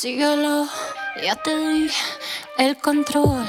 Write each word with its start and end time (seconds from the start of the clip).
Síguelo, 0.00 0.66
ya 1.22 1.36
te 1.36 1.54
di 1.54 1.90
el 2.56 2.74
control. 2.78 3.44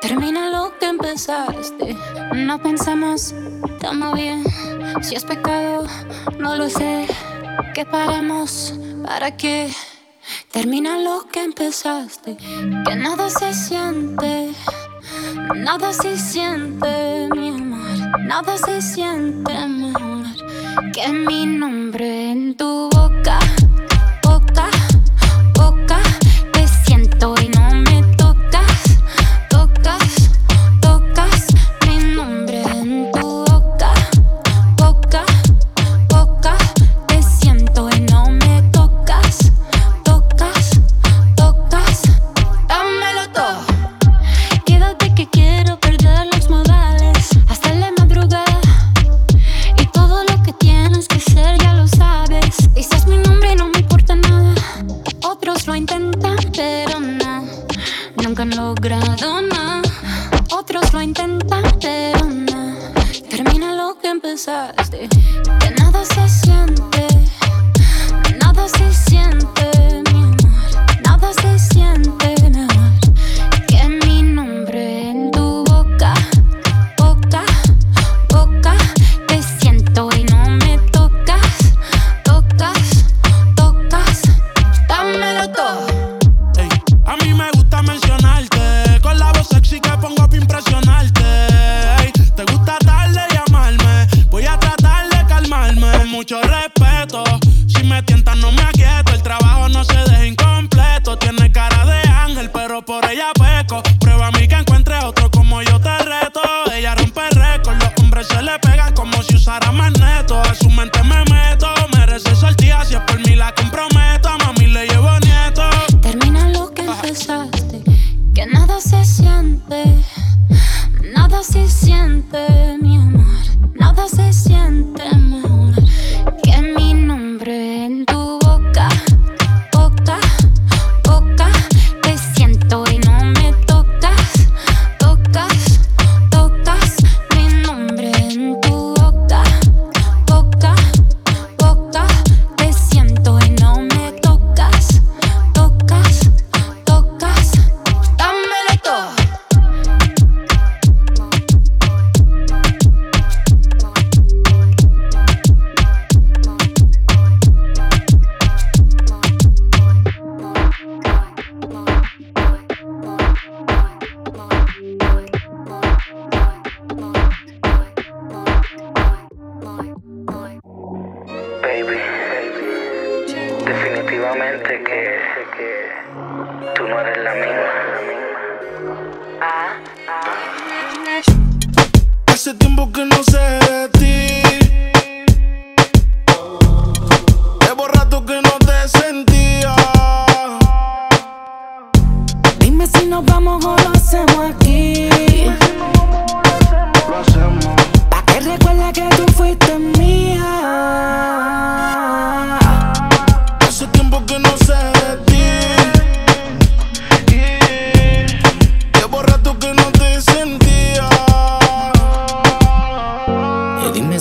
Termina 0.00 0.50
lo 0.50 0.76
que 0.80 0.86
empezaste. 0.86 1.96
No 2.34 2.60
pensamos, 2.60 3.32
estamos 3.74 4.14
bien. 4.14 4.42
Si 5.02 5.14
es 5.14 5.24
pecado, 5.24 5.86
no 6.40 6.56
lo 6.56 6.68
sé. 6.68 7.06
Que 7.74 7.86
paremos, 7.86 8.74
¿para 9.04 9.36
qué? 9.36 9.72
Termina 10.50 10.98
lo 10.98 11.28
que 11.28 11.44
empezaste. 11.44 12.38
Que 12.38 12.96
nada 12.96 13.30
se 13.30 13.54
siente, 13.54 14.50
nada 15.54 15.92
se 15.92 16.18
siente, 16.18 17.28
mi 17.36 17.50
amor. 17.50 18.18
Nada 18.18 18.58
se 18.58 18.82
siente 18.82 19.68
mejor 19.68 20.26
que 20.92 21.08
mi 21.10 21.46
nombre 21.46 22.32
en 22.32 22.56
tu 22.56 22.90
boca, 22.90 23.38
boca. 24.24 24.68
han 58.44 58.56
logrado 58.56 59.40
nada. 59.40 59.82
Otros 60.50 60.92
lo 60.92 61.00
intentaron 61.00 62.44
na. 62.44 62.76
Termina 63.30 63.74
lo 63.74 63.98
que 63.98 64.08
empezaste. 64.08 65.08
Que 65.60 65.70
nada 65.78 66.04
se 66.04 66.28
siente, 66.28 67.06
nada 68.38 68.68
se 68.68 68.92
siente. 68.92 69.13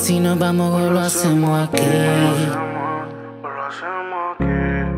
Si 0.03 0.19
nos 0.19 0.37
vamos 0.37 0.81
o 0.81 0.89
lo 0.91 0.99
hacemos 0.99 1.69
aquí. 1.69 1.81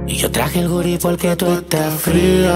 Y 0.07 0.15
yo 0.17 0.31
traje 0.31 0.61
el 0.61 0.69
gurí 0.69 0.97
porque 0.97 1.35
tú 1.35 1.45
estás 1.53 1.93
fría. 1.93 2.55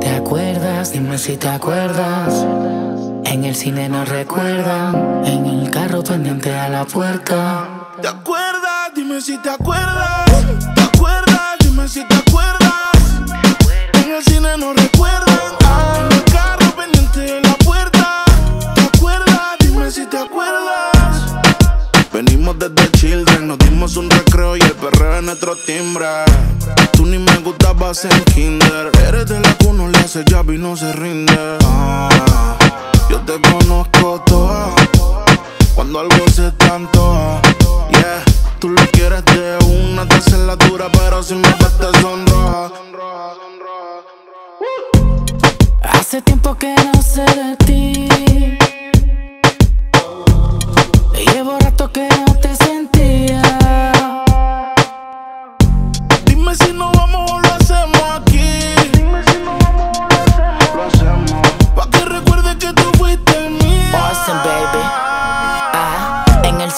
¿Te 0.00 0.10
acuerdas? 0.10 0.92
Dime 0.92 1.18
si 1.18 1.36
te 1.36 1.48
acuerdas. 1.48 2.46
En 3.24 3.44
el 3.44 3.56
cine 3.56 3.88
nos 3.88 4.08
recuerdan. 4.08 5.24
En 5.24 5.44
el 5.46 5.70
carro 5.70 6.04
pendiente 6.04 6.54
a 6.56 6.68
la 6.68 6.84
puerta. 6.84 7.66
¿Te 8.00 8.06
acuerdas? 8.06 8.92
Dime 8.94 9.20
si 9.20 9.38
te 9.38 9.50
acuerdas. 9.50 10.24
¿Te 10.76 10.82
acuerdas? 10.82 11.56
Dime 11.64 11.88
si 11.88 12.06
te 12.06 12.14
acuerdas. 12.14 12.70
En 14.04 14.12
el 14.12 14.22
cine 14.22 14.56
no 14.56 14.72
recuerdan. 14.72 15.59
Venimos 22.12 22.58
desde 22.58 22.90
Children, 22.90 23.46
nos 23.46 23.58
dimos 23.58 23.96
un 23.96 24.10
recreo 24.10 24.56
y 24.56 24.60
el 24.60 24.72
perreo 24.72 25.18
es 25.18 25.22
nuestro 25.22 25.54
timbre. 25.54 26.06
Tú 26.92 27.06
ni 27.06 27.18
me 27.18 27.36
gustabas 27.38 28.04
en 28.04 28.24
kinder. 28.24 28.90
Eres 29.06 29.26
de 29.26 29.38
la 29.38 29.56
uno 29.66 29.88
le 29.88 29.98
hace 29.98 30.24
jab 30.28 30.50
y 30.50 30.58
no 30.58 30.76
se 30.76 30.92
rinde. 30.92 31.32
Ah, 31.64 32.58
yo 33.08 33.20
te 33.20 33.40
conozco 33.40 34.20
toda. 34.26 34.74
Cuando 35.76 36.00
algo 36.00 36.28
se 36.34 36.50
tanto, 36.52 37.40
yeah. 37.90 38.24
Tú 38.58 38.70
lo 38.70 38.82
quieres 38.90 39.24
de 39.26 39.56
una, 39.64 40.06
te 40.08 40.16
haces 40.16 40.38
la 40.40 40.56
dura, 40.56 40.90
pero 40.92 41.22
si 41.22 41.34
me 41.34 41.48
ves 41.48 41.78
te 41.78 42.00
sonroja. 42.00 42.72
Hace 45.82 46.20
tiempo 46.22 46.56
que 46.56 46.74
no 46.74 47.02
sé 47.02 47.22
de 47.22 47.56
ti. 47.64 48.08
Llevo 51.26 51.58
rato 51.58 51.90
que 51.92 52.08
no 52.08 52.34
te 52.36 52.54
sentía. 52.56 53.42
Dime 56.24 56.54
si 56.54 56.72
no 56.72 56.90
vamos 56.92 57.30
o 57.30 57.40
lo 57.40 57.52
hacemos 57.54 58.02
aquí. 58.16 58.74
Dime 58.92 59.22
si 59.26 59.38
no 59.44 59.58
vamos 59.58 59.98
o 59.98 60.08
lo 60.08 60.16
hacemos. 60.16 60.74
Lo 60.74 60.82
hacemos. 60.84 61.48
Pa' 61.76 61.90
que 61.90 62.04
recuerde 62.04 62.56
que 62.58 62.72
tú 62.72 62.90
fuiste 62.98 63.50
mía. 63.50 64.08
Austin, 64.08 64.36
baby. 64.44 64.99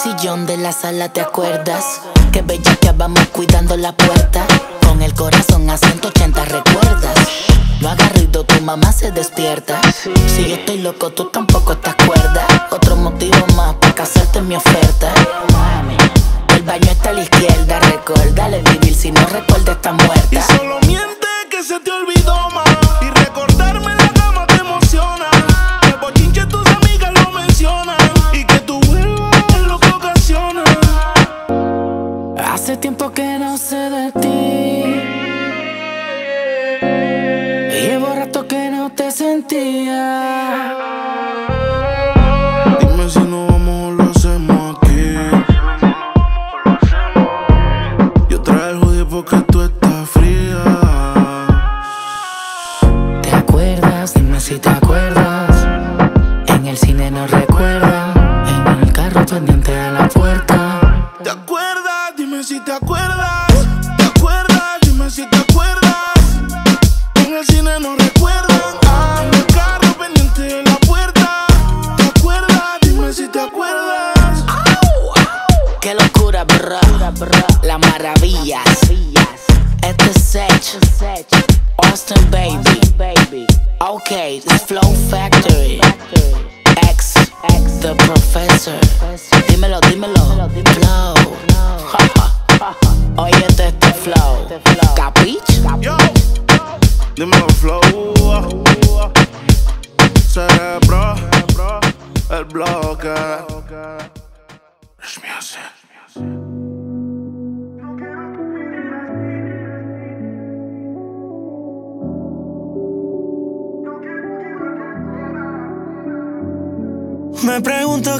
En 0.04 0.18
sillón 0.18 0.46
de 0.46 0.56
la 0.56 0.72
sala 0.72 1.12
te 1.12 1.20
acuerdas 1.20 2.00
que 2.32 2.42
bella 2.42 2.74
que 2.76 2.90
vamos 2.90 3.24
cuidando 3.28 3.76
la 3.76 3.92
puerta. 3.92 4.44
Con 4.84 5.00
el 5.00 5.14
corazón 5.14 5.70
a 5.70 5.76
180 5.76 6.44
recuerdas. 6.44 7.14
No 7.80 7.88
agarrido, 7.88 8.42
tu 8.44 8.60
mamá 8.62 8.92
se 8.92 9.12
despierta. 9.12 9.80
Si 10.26 10.48
yo 10.48 10.56
estoy 10.56 10.78
loco, 10.78 11.10
tú 11.10 11.26
tampoco 11.26 11.76
te 11.76 11.90
acuerdas. 11.90 12.46
Otro 12.70 12.96
motivo 12.96 13.46
más 13.54 13.74
para 13.74 13.94
casarte 13.94 14.40
mi 14.40 14.56
oferta. 14.56 15.12
El 16.48 16.62
baño 16.62 16.90
está 16.90 17.10
a 17.10 17.12
la 17.12 17.22
izquierda, 17.22 17.78
recuérdale 17.80 18.62
vivir 18.62 18.94
si 18.94 19.12
no 19.12 19.24
recuerda 19.26 19.72
está 19.72 19.90
Y 19.90 20.04
muerta. 20.04 20.56
solo 20.56 20.80
miente 20.86 21.28
que 21.48 21.62
se 21.62 21.78
te 21.78 21.92
olvidó 21.92 22.50
más. 22.50 22.68
Y 23.02 23.10
Hace 32.52 32.76
tiempo 32.76 33.10
que 33.12 33.38
no 33.38 33.56
sé 33.56 33.88
de 33.88 34.12
ti. 34.12 34.84
Llevo 37.72 38.14
rato 38.14 38.46
que 38.46 38.70
no 38.70 38.90
te 38.90 39.10
sentía. 39.10 40.74
Dime 42.78 43.08
si 43.08 43.20
no 43.20 43.46
vamos 43.46 43.88
o 43.88 43.90
lo 43.92 44.04
hacemos 44.10 44.76
aquí. 44.76 45.16
Yo 48.28 48.42
el 48.68 48.76
hoodie 48.82 49.06
porque 49.06 49.40
tú 49.50 49.62
estás 49.62 50.10
fría. 50.10 50.62
¿Te 53.22 53.34
acuerdas? 53.34 54.12
Dime 54.12 54.38
si 54.38 54.58
te 54.58 54.68
acuerdas. 54.68 55.66
En 56.48 56.66
el 56.66 56.76
cine 56.76 57.10
nos 57.10 57.30
recuerdan. 57.30 58.12
En 58.46 58.82
el 58.82 58.92
carro 58.92 59.24
pendiente 59.24 59.74
a 59.74 59.90
la 59.90 60.06
puerta. 60.08 60.80
¿Te 61.24 61.30
acuerdas? 61.30 61.71
Si 62.42 62.58
te 62.58 62.72
acuerdas. 62.72 63.31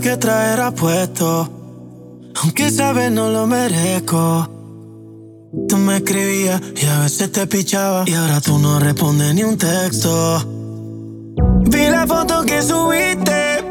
Qué 0.03 0.17
traerá 0.17 0.73
puesto, 0.73 1.49
aunque 2.43 2.71
sabes 2.71 3.11
no 3.13 3.31
lo 3.31 3.47
merezco. 3.47 4.49
Tú 5.69 5.77
me 5.77 5.99
escribías 5.99 6.61
y 6.75 6.87
a 6.87 7.01
veces 7.01 7.31
te 7.31 7.47
pichaba 7.47 8.05
y 8.07 8.15
ahora 8.15 8.41
tú 8.41 8.59
no 8.59 8.81
respondes 8.81 9.33
ni 9.35 9.45
un 9.45 9.57
texto. 9.57 10.43
Vi 11.71 11.89
la 11.89 12.07
foto 12.07 12.43
que 12.43 12.61
subiste, 12.63 13.63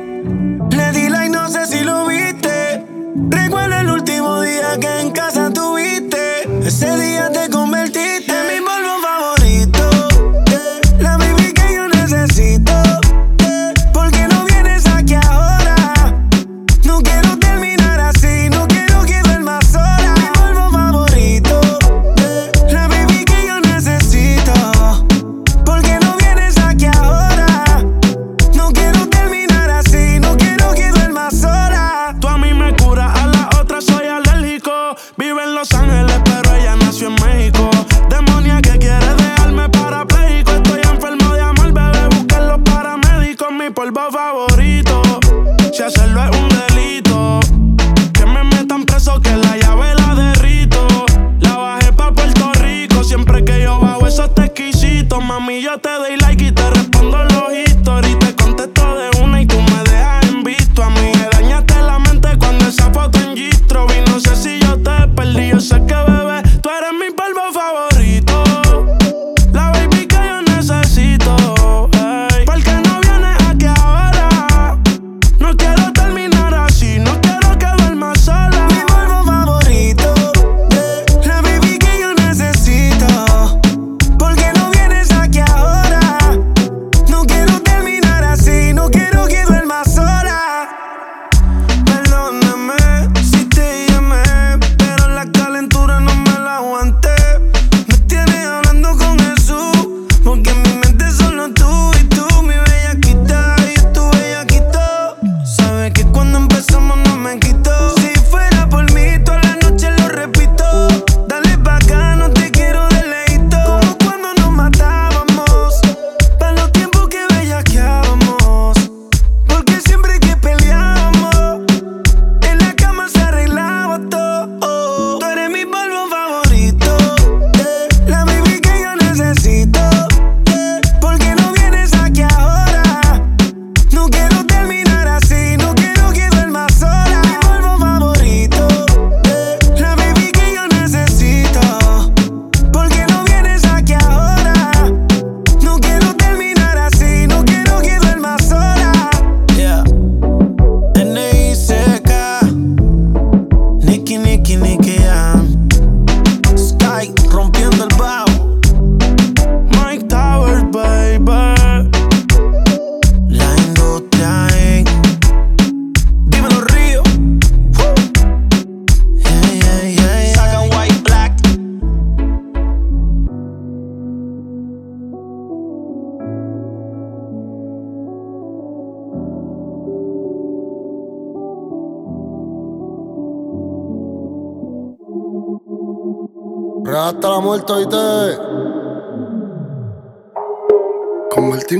le 0.71 0.91
di 0.93 1.09
like, 1.09 1.29
no 1.29 1.49
sé 1.49 1.65
si 1.65 1.83
lo 1.83 2.07
viste. 2.07 2.85
Recuerdo 3.29 3.77
el 3.79 3.89
último 3.89 4.41
día 4.41 4.77
que 4.79 5.01
en 5.01 5.11
casa 5.11 5.51
tuviste, 5.51 6.43
ese 6.65 6.95
día 6.97 7.29
te 7.31 7.40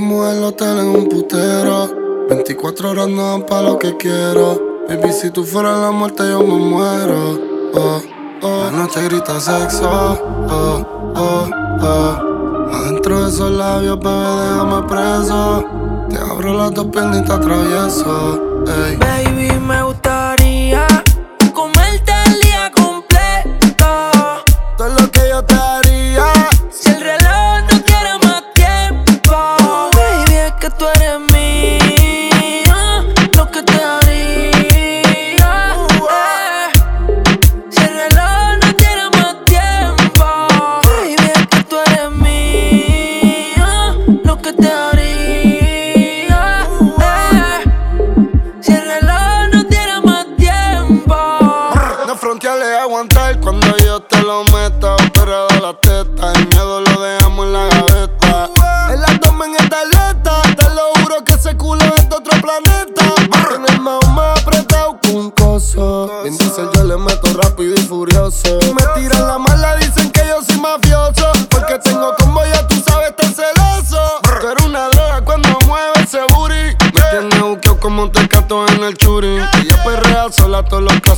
Convertimos 0.02 0.34
el 0.34 0.44
hotel 0.44 0.78
en 0.78 0.88
un 0.88 1.08
putero. 1.08 2.26
24 2.28 2.90
horas 2.90 3.08
no 3.08 3.22
dan 3.30 3.46
pa' 3.46 3.62
lo 3.62 3.78
que 3.78 3.96
quiero. 3.96 4.60
Baby, 4.88 5.12
si 5.12 5.30
tú 5.30 5.44
fueras 5.44 5.78
la 5.78 5.92
muerte, 5.92 6.24
yo 6.28 6.40
me 6.40 6.56
muero. 6.56 7.38
Oh, 7.74 8.02
oh. 8.42 8.64
La 8.64 8.70
noche 8.72 9.04
grita 9.04 9.38
sexo. 9.38 9.88
Oh, 9.88 11.14
oh, 11.14 11.50
oh. 11.82 12.68
Adentro 12.72 13.22
de 13.22 13.28
esos 13.28 13.52
labios, 13.52 14.00
bebé, 14.00 14.42
déjame 14.42 14.88
preso. 14.88 15.64
Te 16.10 16.18
abro 16.18 16.54
las 16.54 16.74
dos 16.74 16.86
piernas 16.86 17.20
y 17.20 17.24
te 17.24 17.32
atravieso. 17.32 18.64
Baby, 18.98 19.52
me 19.60 19.82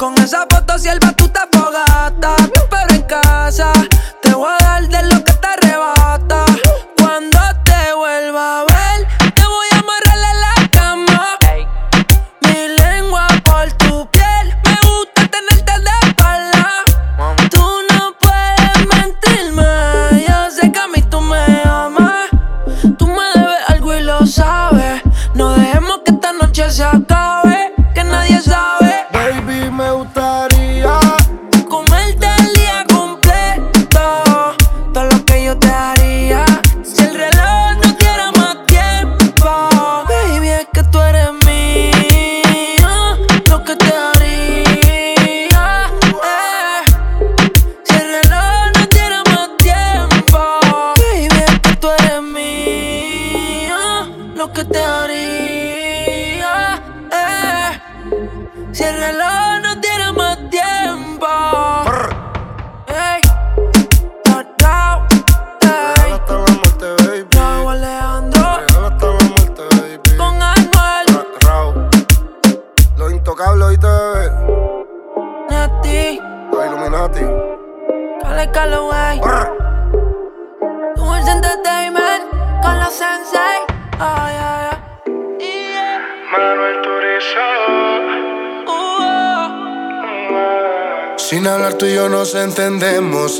Con 0.00 0.14
esa 0.16 0.46
foto 0.48 0.78
si 0.78 0.88
el 0.88 0.98
batuta 0.98 1.46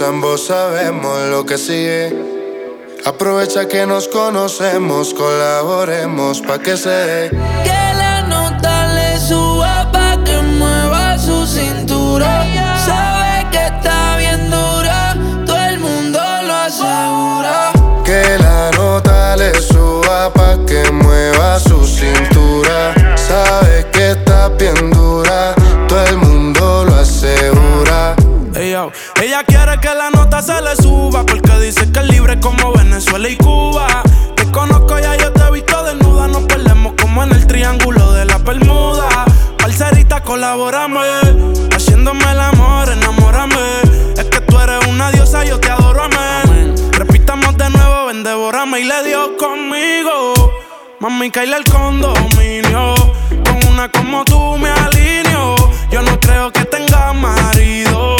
ambos 0.02 0.46
sabemos 0.46 1.18
lo 1.28 1.44
que 1.44 1.58
sigue. 1.58 2.14
Aprovecha 3.04 3.66
que 3.66 3.86
nos 3.86 4.08
conocemos, 4.08 5.14
colaboremos 5.14 6.40
pa' 6.42 6.58
que 6.58 6.76
se 6.76 6.90
dé. 6.90 7.30
Que 7.64 7.82
la 7.96 8.22
nota 8.22 8.92
le 8.94 9.18
suba 9.18 9.90
pa' 9.92 10.22
que 10.24 10.36
mueva 10.42 11.18
su 11.18 11.46
cintura. 11.46 12.46
Sabe 12.84 13.46
que 13.50 13.66
está 13.66 14.16
bien 14.16 14.50
dura, 14.50 15.16
todo 15.46 15.58
el 15.58 15.78
mundo 15.78 16.20
lo 16.46 16.54
asegura. 16.54 17.72
Que 18.04 18.38
la 18.38 18.70
nota 18.72 19.36
le 19.36 19.52
suba 19.60 20.32
pa' 20.32 20.58
que 20.66 20.90
mueva 20.90 21.58
su 21.58 21.86
cintura. 21.86 22.94
Sabe 23.16 23.86
que 23.92 24.10
está 24.10 24.48
bien 24.48 24.90
dura, 24.90 24.99
se 30.42 30.62
le 30.62 30.74
suba 30.76 31.26
porque 31.26 31.52
dice 31.58 31.90
que 31.92 32.00
es 32.00 32.08
libre 32.08 32.40
como 32.40 32.72
Venezuela 32.72 33.28
y 33.28 33.36
Cuba. 33.36 33.86
Te 34.36 34.50
conozco 34.50 34.98
ya, 34.98 35.14
yo 35.16 35.32
te 35.32 35.42
he 35.42 35.50
visto 35.50 35.82
desnuda. 35.82 36.28
Nos 36.28 36.44
perdemos 36.44 36.94
como 37.00 37.22
en 37.24 37.32
el 37.32 37.46
triángulo 37.46 38.12
de 38.12 38.24
la 38.24 38.38
Bermuda. 38.38 39.08
Parcerita, 39.58 40.22
colaborame. 40.22 41.00
Haciéndome 41.74 42.24
el 42.30 42.40
amor, 42.40 42.88
enamórame. 42.88 43.82
Es 44.16 44.24
que 44.24 44.40
tú 44.40 44.58
eres 44.58 44.86
una 44.86 45.10
diosa, 45.10 45.44
yo 45.44 45.60
te 45.60 45.68
adoro, 45.68 46.04
amén. 46.04 46.74
Repitamos 46.92 47.56
de 47.58 47.68
nuevo, 47.68 48.06
ven, 48.06 48.24
devórame 48.24 48.80
y 48.80 48.84
le 48.84 49.04
dio 49.04 49.36
conmigo. 49.36 50.32
Mami, 51.00 51.30
caíle 51.30 51.56
el 51.56 51.64
condominio. 51.64 52.94
Con 53.44 53.72
una 53.72 53.90
como 53.90 54.24
tú 54.24 54.56
me 54.56 54.70
alineo. 54.70 55.54
Yo 55.90 56.00
no 56.02 56.18
creo 56.18 56.50
que 56.50 56.64
tenga 56.64 57.12
marido 57.12 58.19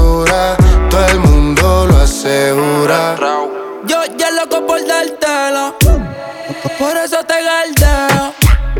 Yo 3.85 4.03
ya 4.17 4.31
loco 4.31 4.65
por 4.65 4.79
dártelo, 4.87 5.75
por 6.79 6.97
eso 6.97 7.17
te 7.23 7.35
galdeo. 7.43 8.33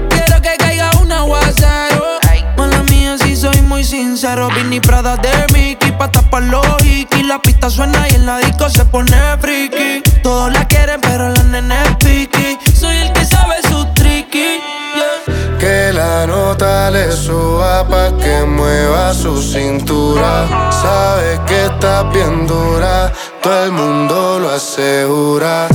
Quiero 0.09 0.41
que 0.41 0.57
caiga 0.57 0.89
un 0.99 1.11
aguacero. 1.11 2.19
Mala 2.57 2.81
mía, 2.89 3.17
si 3.19 3.35
soy 3.35 3.61
muy 3.61 3.83
sincero. 3.83 4.49
Vini 4.55 4.79
Prada 4.79 5.15
de 5.17 5.31
Mickey, 5.53 5.91
pa' 5.91 6.11
tapar 6.11 6.41
los 6.43 6.65
y 6.83 7.05
La 7.23 7.39
pista 7.39 7.69
suena 7.69 8.09
y 8.09 8.15
en 8.15 8.25
la 8.25 8.39
disco 8.39 8.67
se 8.67 8.83
pone 8.83 9.15
friki. 9.39 10.01
Todos 10.23 10.51
la 10.51 10.67
quieren, 10.67 10.99
pero 10.99 11.29
la 11.29 11.43
nene 11.43 11.75
es 11.83 11.95
piqui. 11.97 12.57
Soy 12.73 12.97
el 12.97 13.13
que 13.13 13.23
sabe 13.25 13.61
su 13.69 13.85
tricky. 13.93 14.59
yeah. 14.95 15.57
Que 15.59 15.93
la 15.93 16.25
nota 16.25 16.89
le 16.89 17.11
suba 17.11 17.87
pa' 17.87 18.17
que 18.17 18.43
mueva 18.43 19.13
su 19.13 19.39
cintura. 19.39 20.47
Sabe 20.71 21.39
que 21.45 21.65
está 21.67 22.01
bien 22.11 22.47
dura, 22.47 23.13
todo 23.41 23.65
el 23.65 23.71
mundo 23.71 24.39
lo 24.39 24.49
asegura. 24.49 25.67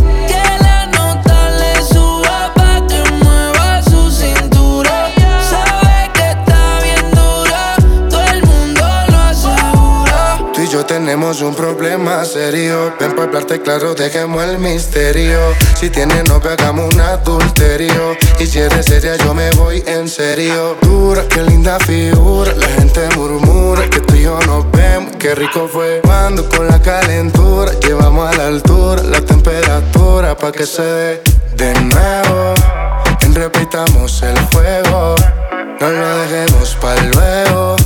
Tenemos 11.06 11.40
un 11.40 11.54
problema 11.54 12.24
serio. 12.24 12.92
Ven 12.98 13.14
pa' 13.14 13.22
hablarte 13.22 13.62
claro, 13.62 13.94
dejemos 13.94 14.42
el 14.42 14.58
misterio. 14.58 15.38
Si 15.78 15.88
tienes 15.88 16.28
novio, 16.28 16.50
hagamos 16.50 16.92
un 16.92 17.00
adulterio. 17.00 18.16
Y 18.40 18.46
si 18.46 18.58
eres 18.58 18.86
seria, 18.86 19.14
yo 19.14 19.32
me 19.32 19.48
voy 19.52 19.84
en 19.86 20.08
serio. 20.08 20.76
Dura, 20.82 21.22
qué 21.28 21.42
linda 21.42 21.78
figura. 21.78 22.52
La 22.56 22.66
gente 22.66 23.08
murmura 23.14 23.88
que 23.88 24.00
tú 24.00 24.16
y 24.16 24.22
yo 24.22 24.36
nos 24.48 24.68
vemos. 24.72 25.14
Qué 25.16 25.36
rico 25.36 25.68
fue 25.72 26.00
cuando 26.02 26.48
con 26.48 26.66
la 26.66 26.82
calentura 26.82 27.70
llevamos 27.78 28.28
a 28.28 28.36
la 28.36 28.48
altura 28.48 29.00
la 29.04 29.20
temperatura 29.20 30.36
pa' 30.36 30.50
que 30.50 30.66
se 30.66 30.82
dé 30.82 31.22
de 31.54 31.72
nuevo. 31.82 32.54
Repitamos 33.32 34.22
el 34.22 34.36
fuego. 34.50 35.14
No 35.80 35.88
lo 35.88 36.18
dejemos 36.18 36.76
pa' 36.80 36.96
luego. 36.96 37.85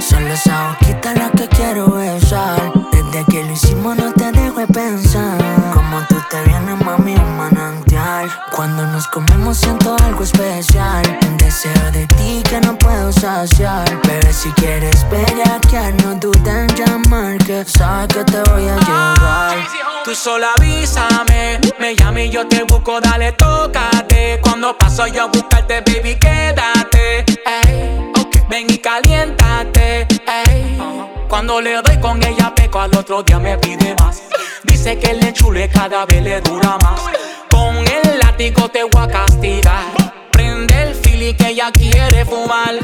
Son 0.00 0.26
esa 0.26 0.70
boquita 0.70 1.14
la 1.14 1.30
que 1.30 1.46
quiero 1.48 1.88
besar. 1.92 2.72
Desde 2.90 3.24
que 3.26 3.44
lo 3.44 3.52
hicimos 3.52 3.96
no 3.96 4.12
te 4.12 4.32
dejo 4.32 4.58
de 4.58 4.66
pensar. 4.66 5.38
Como 5.72 6.00
tú 6.08 6.16
te 6.28 6.42
vienes, 6.42 6.84
mami, 6.84 7.14
un 7.14 7.36
manantial. 7.36 8.28
Cuando 8.50 8.84
nos 8.86 9.06
comemos 9.08 9.58
siento 9.58 9.96
algo 10.02 10.24
especial. 10.24 11.04
Un 11.28 11.36
deseo 11.36 11.92
de 11.92 12.08
ti 12.08 12.42
que 12.50 12.60
no 12.60 12.76
puedo 12.76 13.12
saciar. 13.12 13.84
Bebé, 14.04 14.32
si 14.32 14.50
quieres 14.52 15.06
bellaquear, 15.08 15.94
no 16.02 16.16
dudes 16.16 16.48
en 16.48 16.66
llamar. 16.74 17.38
Que 17.38 17.64
sabes 17.64 18.08
que 18.08 18.24
te 18.24 18.42
voy 18.50 18.66
a 18.68 18.76
llevar. 18.80 19.58
Tú 20.04 20.12
solo 20.12 20.46
avísame, 20.56 21.60
me 21.78 21.94
llama 21.94 22.22
y 22.22 22.30
yo 22.30 22.48
te 22.48 22.64
busco, 22.64 23.00
dale, 23.00 23.30
tócate. 23.32 24.40
Cuando 24.42 24.76
paso 24.76 25.06
yo 25.06 25.24
a 25.24 25.26
buscarte, 25.26 25.82
baby, 25.82 26.16
quédate. 26.16 27.24
Ven 28.48 28.66
y 28.70 28.78
caliéntate. 28.78 30.06
Cuando 31.28 31.60
le 31.60 31.80
doy 31.82 31.98
con 32.00 32.22
ella, 32.22 32.54
peco 32.54 32.80
al 32.80 32.94
otro 32.96 33.22
día 33.22 33.38
me 33.38 33.58
pide 33.58 33.94
más. 34.00 34.22
Dice 34.64 34.98
que 34.98 35.14
le 35.14 35.32
chule 35.32 35.68
cada 35.68 36.06
vez 36.06 36.22
le 36.22 36.40
dura 36.40 36.78
más. 36.82 37.00
Con 37.50 37.76
el 37.76 38.18
látigo 38.18 38.68
te 38.68 38.84
voy 38.84 39.02
a 39.02 39.08
castigar. 39.08 39.84
Prende 40.32 40.82
el 40.82 40.94
fili 40.94 41.34
que 41.34 41.48
ella 41.48 41.70
quiere 41.72 42.24
fumar. 42.24 42.74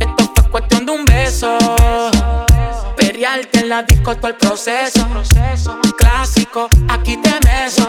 Esto 0.00 0.32
fue 0.34 0.50
cuestión 0.50 0.86
de 0.86 0.92
un 0.92 1.04
beso. 1.04 1.56
Perrearte 2.96 3.60
en 3.60 3.68
la 3.68 3.82
disco 3.82 4.16
todo 4.16 4.28
el 4.28 4.36
proceso. 4.36 5.06
Clásico, 5.96 6.68
aquí 6.88 7.16
te 7.18 7.32
beso. 7.46 7.88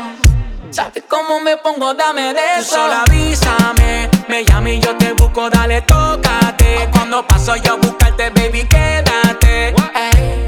¿Sabes 0.72 1.04
cómo 1.08 1.40
me 1.40 1.58
pongo? 1.58 1.94
Dame 1.94 2.34
de 2.34 2.60
eso. 2.60 2.76
Tú 2.76 2.82
solo 2.82 2.94
avísame, 2.94 4.10
me 4.28 4.46
llama 4.46 4.70
y 4.70 4.80
yo 4.80 4.96
te 4.98 5.14
busco, 5.14 5.50
dale, 5.50 5.82
tócate. 5.82 6.88
Cuando 6.92 7.26
paso 7.26 7.56
yo 7.56 7.74
a 7.74 7.76
buscarte, 7.78 8.30
baby, 8.30 8.68
quédate. 8.68 9.70
Ey, 9.96 10.46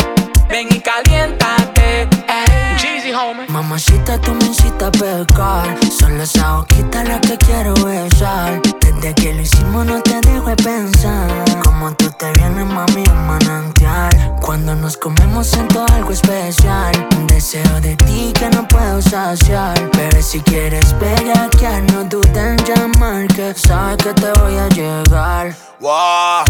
ven 0.50 0.68
y 0.70 0.80
caliéntate. 0.80 2.02
Ey. 2.28 2.78
Jeezy, 2.78 3.14
homie. 3.14 3.48
Mamacita, 3.48 4.20
tú 4.22 4.34
me 4.36 4.46
hiciste 4.46 4.86
a 4.86 4.92
pecar. 4.92 5.76
Solo 6.00 6.24
esa 6.24 6.58
boquita 6.58 7.04
la 7.04 7.20
que 7.20 7.38
quiero 7.38 7.74
besar. 7.74 8.62
Desde 9.02 9.16
que 9.16 9.34
lo 9.34 9.42
hicimos 9.42 9.84
no 9.88 10.00
te 10.04 10.22
dejo 10.22 10.50
de 10.50 10.56
pensar. 10.58 11.28
Como 11.64 11.92
tú 11.96 12.08
te 12.20 12.32
vienes, 12.34 12.68
mami, 12.68 13.04
un 13.10 13.26
manantial. 13.26 14.12
Cuando 14.40 14.76
nos 14.76 14.96
comemos 14.96 15.48
siento 15.48 15.84
algo 15.94 16.12
especial. 16.12 17.10
Un 17.18 17.26
deseo 17.26 17.82
de 17.82 17.96
ti 17.96 18.32
que 18.38 18.48
no 18.52 18.68
puedo 18.68 19.02
saciar. 19.02 19.90
Pero 19.94 20.22
si 20.22 20.40
quieres 20.42 20.96
bellaquear, 21.00 21.82
no 21.92 22.04
dudes 22.04 22.38
en 22.38 22.58
llamar. 22.58 23.28
Que 23.30 23.56
sabes 23.56 23.98
que 23.98 24.14
te 24.14 24.32
voy 24.40 24.56
a 24.56 24.70
llegar. 24.70 25.56
Wow, 25.80 26.46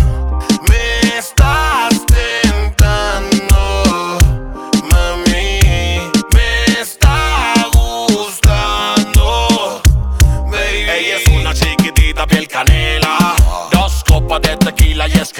me 0.67 1.17
estás 1.17 1.70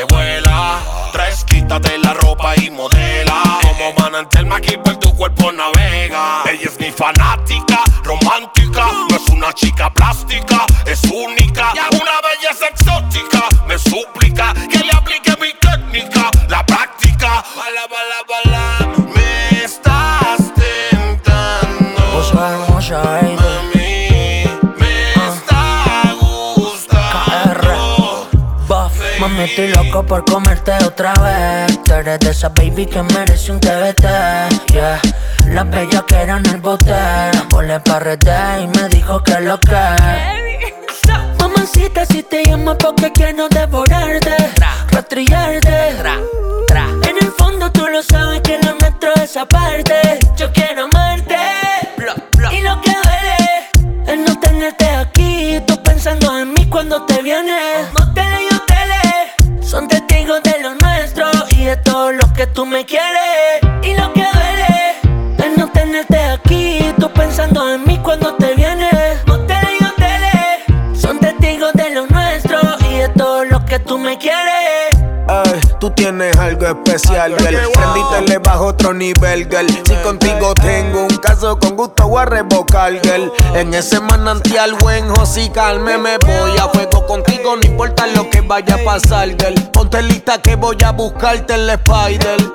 que 0.08 0.14
vuela. 0.14 0.80
Tres 1.12 1.44
quítate 1.46 1.98
la 2.00 2.14
ropa 2.14 2.54
y 2.56 2.70
modela, 2.70 3.60
como 3.62 3.94
manantial 4.00 4.46
maquiver 4.46 4.98
tu 4.98 5.14
cuerpo 5.16 5.52
navega. 5.52 6.44
Ella 6.46 6.66
es 6.66 6.80
mi 6.80 6.92
fanática, 6.92 7.82
romántica, 8.04 8.88
no 9.10 9.16
es 9.16 9.28
una 9.30 9.54
chica 9.54 9.92
plástica, 9.94 10.66
estoy 29.52 29.68
loco 29.70 30.06
por 30.06 30.24
comerte 30.26 30.72
otra 30.86 31.14
vez. 31.16 31.84
Tú 31.84 31.94
eres 31.94 32.20
de 32.20 32.30
esa 32.32 32.50
baby 32.50 32.86
que 32.86 33.04
merece 33.04 33.52
un 33.52 33.60
TBT. 33.60 34.06
Yeah. 34.72 35.00
La 35.48 35.64
bella 35.66 36.06
que 36.08 36.16
era 36.16 36.38
en 36.38 36.46
el 36.48 36.62
bote. 36.62 36.90
La 36.90 37.46
volé 37.50 37.80
pa' 37.82 38.00
redes 38.00 38.64
y 38.64 38.68
me 38.68 38.88
dijo 38.88 39.22
que 39.24 39.40
lo 39.42 39.60
que. 39.60 39.76
Mamacita, 41.40 42.06
si 42.06 42.24
te 42.24 42.44
llamo 42.46 42.78
porque 42.78 43.12
quiero 43.12 43.50
devorarte, 43.50 44.36
rastrillarte. 44.92 45.96
En 47.10 47.18
el 47.22 47.32
fondo 47.38 47.70
tú 47.72 47.88
lo 47.88 48.02
sabes 48.02 48.42
que 48.42 48.58
lo 48.60 48.74
nuestro 48.76 49.14
es 49.22 49.36
aparte. 49.36 50.20
Yo 50.38 50.52
quiero 50.54 50.86
amarte. 50.86 51.36
Y 52.52 52.62
lo 52.62 52.82
que 52.82 52.92
duele 52.92 54.14
es 54.14 54.18
no 54.18 54.40
tenerte 54.40 54.86
aquí. 54.86 55.60
Tú 55.68 55.82
pensando 55.84 56.40
en 56.40 56.54
mí 56.54 56.68
cuando 56.70 57.04
te 57.04 57.22
vienes. 57.22 57.61
Que 62.42 62.48
tú 62.48 62.66
me 62.66 62.84
quieres. 62.86 63.62
Y 63.84 63.94
lo 63.94 64.12
que 64.14 64.26
duele 64.34 64.74
es 65.38 65.58
no 65.60 65.72
tenerte 65.72 66.18
aquí. 66.18 66.80
Tú 67.00 67.08
pensando 67.14 67.71
en 67.71 67.71
tienes 76.02 76.36
algo 76.38 76.66
especial, 76.66 77.36
girl. 77.38 77.58
Prendiste 77.74 78.22
le 78.28 78.40
bajo 78.40 78.66
otro 78.66 78.92
nivel, 78.92 79.48
girl. 79.48 79.68
Si 79.86 79.94
contigo 80.04 80.56
tengo 80.56 81.04
un 81.04 81.18
caso, 81.18 81.60
con 81.60 81.76
gusto 81.76 82.08
voy 82.08 82.24
a 82.24 82.26
revocar, 82.26 83.00
girl. 83.04 83.32
En 83.54 83.72
ese 83.76 84.00
manantial 84.00 84.74
buen 84.80 85.06
calme 85.54 86.00
me 86.00 86.18
voy 86.18 86.58
a 86.58 86.68
fuego 86.70 87.06
contigo, 87.06 87.56
no 87.56 87.62
importa 87.64 88.08
lo 88.08 88.30
que 88.32 88.42
vaya 88.42 88.76
a 88.76 88.84
pasar, 88.84 89.30
girl. 89.30 89.54
Ponte 89.72 90.02
lista 90.02 90.42
que 90.42 90.56
voy 90.56 90.78
a 90.84 90.92
buscarte 90.92 91.54
el 91.54 91.70
spider. 91.70 92.52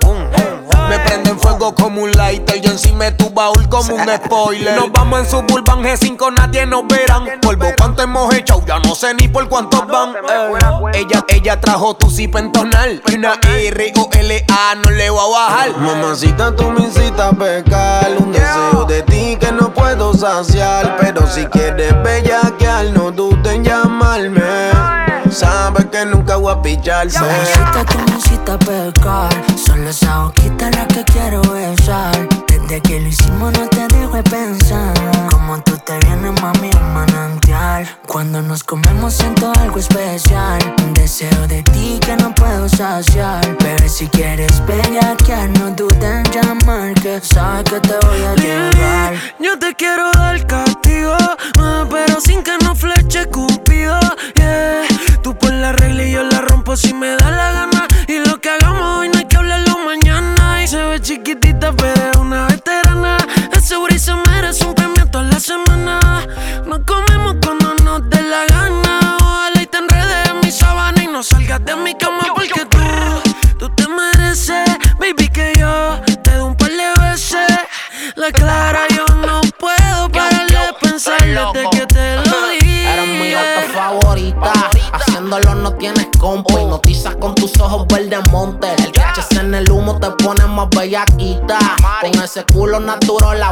Me 0.88 1.00
prende 1.00 1.30
en 1.30 1.38
fuego 1.38 1.74
como 1.74 2.02
un 2.02 2.12
lighter. 2.12 2.60
Yo 2.60 2.70
encima 2.70 3.06
de 3.06 3.12
tu 3.12 3.30
baúl 3.30 3.68
como 3.68 3.94
un 3.94 4.08
spoiler. 4.08 4.76
Nos 4.76 4.92
vamos 4.92 5.20
en 5.20 5.26
Suburban 5.26 5.82
G5, 5.82 6.32
nadie 6.36 6.64
nos 6.64 6.86
verán. 6.86 7.26
Polvo 7.40 7.66
cuánto 7.76 8.02
hemos 8.02 8.32
hecho, 8.34 8.62
ya 8.64 8.78
no 8.78 8.94
sé 8.94 9.14
ni 9.14 9.26
por 9.26 9.48
cuántos 9.48 9.84
van. 9.86 10.14
Eh, 10.14 11.00
ella, 11.00 11.24
ella 11.28 11.60
trajo 11.60 11.96
tu 11.96 12.08
zip 12.08 12.36
en 12.36 12.52
tonal. 12.52 13.02
Y 13.08 13.14
una 13.16 13.35
R 13.42 13.92
o 13.96 14.08
L 14.12 14.44
A 14.50 14.74
no 14.74 14.90
le 14.90 15.10
voy 15.10 15.20
a 15.20 15.48
bajar. 15.48 15.78
Mamacita, 15.78 16.54
tú 16.54 16.70
me 16.70 16.84
incitas 16.84 17.32
a 17.32 17.36
pecar. 17.36 18.10
Un 18.18 18.32
deseo 18.32 18.84
de 18.84 19.02
ti 19.02 19.36
que 19.40 19.52
no 19.52 19.72
puedo 19.72 20.14
saciar. 20.14 20.96
Pero 21.00 21.26
si 21.26 21.44
quieres 21.46 21.94
bellaquear, 22.02 22.86
no 22.86 23.10
dudes 23.10 23.54
en 23.54 23.64
llamarme. 23.64 24.42
Sabes 25.30 25.86
que 25.86 26.04
nunca 26.06 26.36
voy 26.36 26.52
a 26.52 26.62
pillarse. 26.62 27.18
Mamacita, 27.18 27.84
tú 27.84 27.98
me 27.98 28.16
incitas 28.16 28.54
a 28.54 28.58
pecar. 28.58 29.44
Solo 29.66 29.90
esa 29.90 30.24
boquita 30.24 30.70
la 30.70 30.86
que 30.86 31.04
quiero 31.04 31.40
besar. 31.42 32.28
Desde 32.46 32.80
que 32.80 33.00
lo 33.00 33.08
hicimos 33.08 33.52
no 33.52 33.68
te 33.68 33.86
dejo 33.88 34.16
de 34.16 34.22
pensar. 34.22 34.94
Como 35.30 35.60
tú 35.62 35.76
te 35.78 35.98
vienes, 35.98 36.40
mami, 36.40 36.70
un 36.80 36.94
manantial. 36.94 37.88
Cuando 38.06 38.42
nos 38.42 38.64
comemos 38.64 39.14
siento 39.14 39.52
algo 39.60 39.78
especial. 39.78 40.58
Saciar. 43.02 43.40
Bebé, 43.58 43.88
si 43.88 44.06
quieres 44.08 44.64
bellaquear, 44.66 45.50
no 45.58 45.70
dudes 45.70 46.02
en 46.02 46.24
llamar. 46.32 46.94
Que 46.94 47.20
sabes 47.20 47.64
que 47.64 47.80
te 47.80 47.94
voy 48.06 48.22
a 48.22 48.34
llevar. 48.34 49.14
Yo 49.38 49.58
te 49.58 49.74
quiero 49.74 50.15
ese 92.36 92.44
culo 92.52 92.78
natural, 92.80 93.38
la 93.40 93.50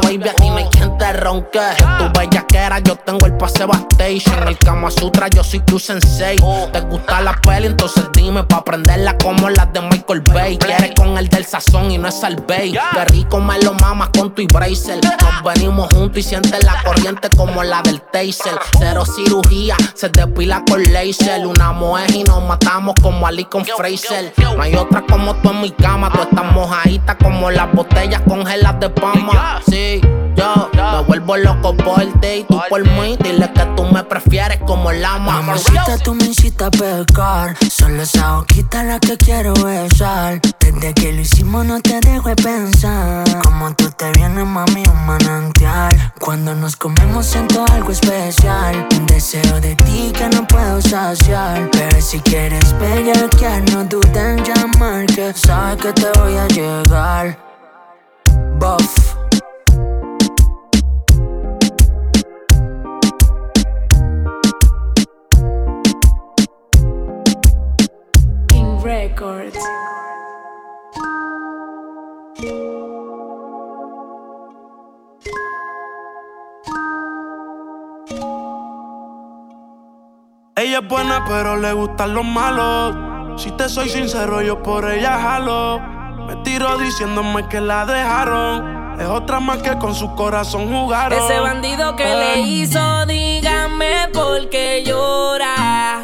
ronque. 1.24 1.58
Tu 1.98 2.20
bellaquera, 2.20 2.78
yo 2.80 2.96
tengo 2.96 3.26
el 3.26 3.36
pase 3.36 3.64
station. 3.90 4.48
El 4.48 4.58
Kama 4.58 4.90
Sutra, 4.90 5.28
yo 5.28 5.42
soy 5.42 5.60
tu 5.60 5.78
sensei. 5.78 6.38
Te 6.72 6.80
gusta 6.82 7.20
la 7.20 7.32
peli, 7.40 7.66
entonces 7.66 8.04
dime 8.12 8.44
pa' 8.44 8.58
aprenderla 8.58 9.16
como 9.18 9.48
las 9.50 9.72
de 9.72 9.80
Michael 9.80 10.20
Bay. 10.32 10.58
Quieres 10.58 10.92
con 10.94 11.16
el 11.16 11.28
del 11.28 11.44
sazón 11.44 11.90
y 11.90 11.98
no 11.98 12.08
es 12.08 12.20
Salvey. 12.20 12.72
Qué 12.72 13.04
rico 13.06 13.40
me 13.40 13.58
lo 13.62 13.74
mamas 13.74 14.10
con 14.16 14.34
tu 14.34 14.46
bracer. 14.46 15.00
Nos 15.02 15.54
venimos 15.54 15.88
juntos 15.92 16.18
y 16.18 16.22
sientes 16.22 16.62
la 16.64 16.82
corriente 16.82 17.28
como 17.36 17.62
la 17.62 17.82
del 17.82 18.00
taser. 18.00 18.58
Cero 18.78 19.04
cirugía, 19.06 19.76
se 19.94 20.08
depila 20.10 20.62
con 20.68 20.82
laser. 20.92 21.46
Una 21.46 21.72
mujer 21.72 22.10
y 22.14 22.22
nos 22.24 22.42
matamos 22.42 22.94
como 23.02 23.26
Ali 23.26 23.44
con 23.44 23.64
Fraser. 23.64 24.32
No 24.38 24.62
hay 24.62 24.74
otra 24.74 25.02
como 25.08 25.34
tú 25.36 25.50
en 25.50 25.60
mi 25.62 25.70
cama. 25.70 26.10
Tú 26.10 26.22
estás 26.22 26.52
mojadita 26.52 27.16
como 27.16 27.50
las 27.50 27.72
botellas 27.72 28.20
congeladas 28.28 28.80
de 28.80 28.90
Pama. 28.90 29.60
Sí, 29.66 30.00
yo 30.36 30.70
me 31.08 31.13
vuelvo 31.20 31.36
loco 31.36 31.76
por 31.76 32.02
ti 32.20 32.26
y 32.40 32.44
tú 32.44 32.60
por 32.68 32.82
mí. 32.82 33.16
Dile 33.22 33.50
que 33.52 33.64
tú 33.76 33.84
me 33.84 34.02
prefieres 34.02 34.58
como 34.66 34.90
la. 34.92 35.18
Mamacita, 35.18 35.98
tú 35.98 36.14
me 36.14 36.26
incitas 36.26 36.68
a 36.68 36.70
pecar. 36.70 37.56
Solo 37.70 38.02
esa 38.02 38.36
boquita 38.36 38.82
la 38.82 38.98
que 38.98 39.16
quiero 39.16 39.54
besar. 39.54 40.40
Desde 40.58 40.94
que 40.94 41.12
lo 41.12 41.20
hicimos 41.20 41.64
no 41.66 41.80
te 41.80 42.00
dejo 42.00 42.28
de 42.28 42.36
pensar. 42.36 43.24
Como 43.42 43.74
tú 43.74 43.90
te 43.90 44.10
vienes, 44.12 44.46
mami, 44.46 44.82
un 44.88 45.06
manantial. 45.06 46.12
Cuando 46.18 46.54
nos 46.54 46.76
comemos 46.76 47.26
siento 47.26 47.64
algo 47.72 47.92
especial. 47.92 48.88
Un 48.96 49.06
deseo 49.06 49.60
de 49.60 49.76
ti 49.76 50.12
que 50.16 50.28
no 50.28 50.46
puedo 50.46 50.80
saciar. 50.82 51.70
Pero 51.70 52.00
si 52.00 52.18
quieres 52.20 52.76
bellaquear, 52.78 53.62
no 53.70 53.84
dudes 53.84 54.16
en 54.16 54.42
llamar. 54.42 55.06
Que 55.06 55.32
sabes 55.34 55.76
que 55.76 55.92
te 55.92 56.10
voy 56.18 56.36
a 56.36 56.48
llegar. 56.48 57.38
Buff. 58.58 59.23
Records. 68.94 69.58
Ella 80.56 80.78
es 80.78 80.88
buena, 80.88 81.24
pero 81.26 81.56
le 81.56 81.72
gustan 81.72 82.14
los 82.14 82.24
malos. 82.24 83.42
Si 83.42 83.50
te 83.50 83.68
soy 83.68 83.88
sincero, 83.88 84.40
yo 84.42 84.62
por 84.62 84.88
ella 84.88 85.18
jalo. 85.18 85.80
Me 86.28 86.36
tiro 86.44 86.78
diciéndome 86.78 87.48
que 87.48 87.60
la 87.60 87.84
dejaron. 87.84 89.00
Es 89.00 89.08
otra 89.08 89.40
más 89.40 89.58
que 89.58 89.76
con 89.76 89.92
su 89.92 90.14
corazón 90.14 90.72
jugaron. 90.72 91.18
Ese 91.18 91.40
bandido 91.40 91.96
que 91.96 92.04
le 92.04 92.40
hizo, 92.42 93.06
dígame 93.06 94.08
por 94.12 94.48
qué 94.50 94.84
llora. 94.86 96.03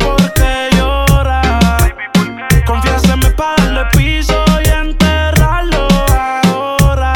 Confiéseme 2.65 3.31
para 3.31 3.55
darle 3.63 3.85
piso 3.97 4.43
y 4.65 4.69
enterrarlo 4.69 5.87
ahora. 6.09 7.13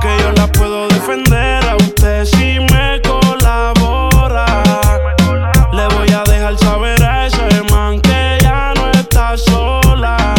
Que 0.00 0.16
yo 0.22 0.32
la 0.32 0.46
puedo 0.46 0.88
defender 0.88 1.64
a 1.68 1.76
usted 1.76 2.24
si 2.24 2.58
me 2.72 3.00
colabora. 3.02 4.62
Le 5.72 5.88
voy 5.94 6.10
a 6.12 6.22
dejar 6.24 6.56
saber 6.58 7.02
a 7.02 7.26
ese 7.26 7.62
man 7.70 8.00
que 8.00 8.38
ya 8.40 8.72
no 8.74 8.90
está 8.92 9.36
sola. 9.36 10.34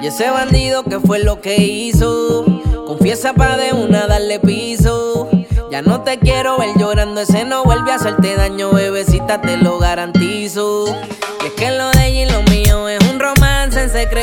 Y 0.00 0.06
ese 0.06 0.30
bandido 0.30 0.84
que 0.84 1.00
fue 1.00 1.18
lo 1.18 1.40
que 1.40 1.56
hizo. 1.56 2.44
Confiesa 2.86 3.32
pa' 3.32 3.56
de 3.56 3.72
una 3.72 4.06
darle 4.06 4.38
piso. 4.38 5.28
Ya 5.70 5.82
no 5.82 6.02
te 6.02 6.18
quiero 6.18 6.58
ver 6.58 6.70
llorando, 6.76 7.20
ese 7.22 7.44
no 7.44 7.64
vuelve 7.64 7.90
a 7.90 7.96
hacerte 7.96 8.36
daño, 8.36 8.70
bebecita, 8.70 9.40
te 9.40 9.56
lo 9.56 9.78
garantizo. 9.78 10.84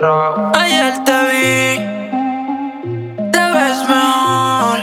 Ayer 0.00 1.02
te 1.04 1.12
vi, 1.28 1.76
te 3.32 3.40
ves 3.52 3.88
mejor. 3.88 4.78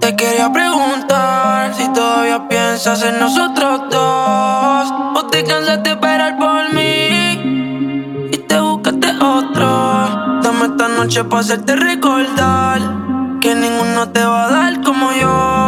Te 0.00 0.16
quería 0.16 0.50
preguntar 0.50 1.74
si 1.74 1.86
todavía 1.92 2.48
piensas 2.48 3.02
en 3.02 3.20
nosotros 3.20 3.82
dos. 3.90 4.90
O 5.16 5.26
te 5.30 5.44
cansaste 5.44 5.82
de 5.82 5.90
esperar 5.90 6.38
por 6.38 6.72
mí 6.72 8.30
y 8.32 8.36
te 8.38 8.58
buscaste 8.58 9.08
otro. 9.20 10.40
Dame 10.44 10.64
esta 10.64 10.88
noche 10.88 11.22
para 11.24 11.40
hacerte 11.40 11.76
recordar 11.76 12.80
que 13.42 13.54
ninguno 13.54 14.08
te 14.08 14.24
va 14.24 14.46
a 14.46 14.50
dar 14.50 14.80
como 14.80 15.12
yo. 15.12 15.59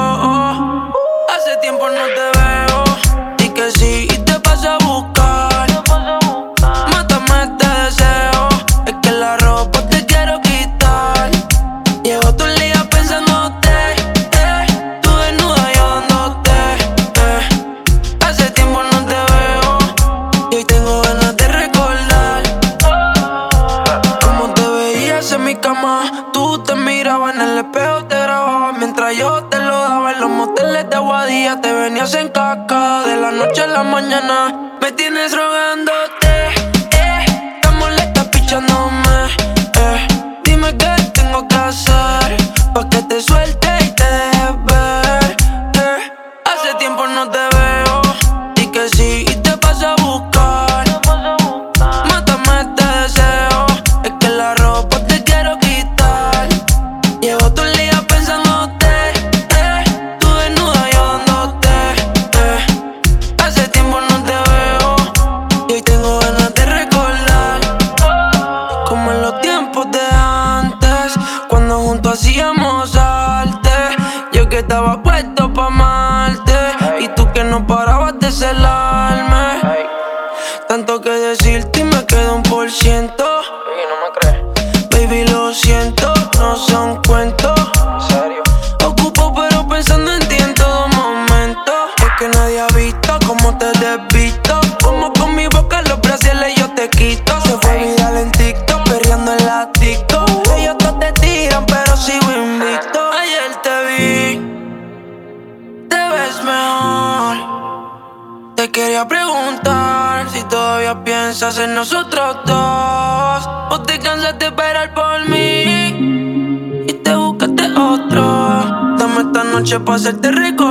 noche 119.73 119.85
para 119.85 119.97
hacerte 119.97 120.31
rico. 120.33 120.62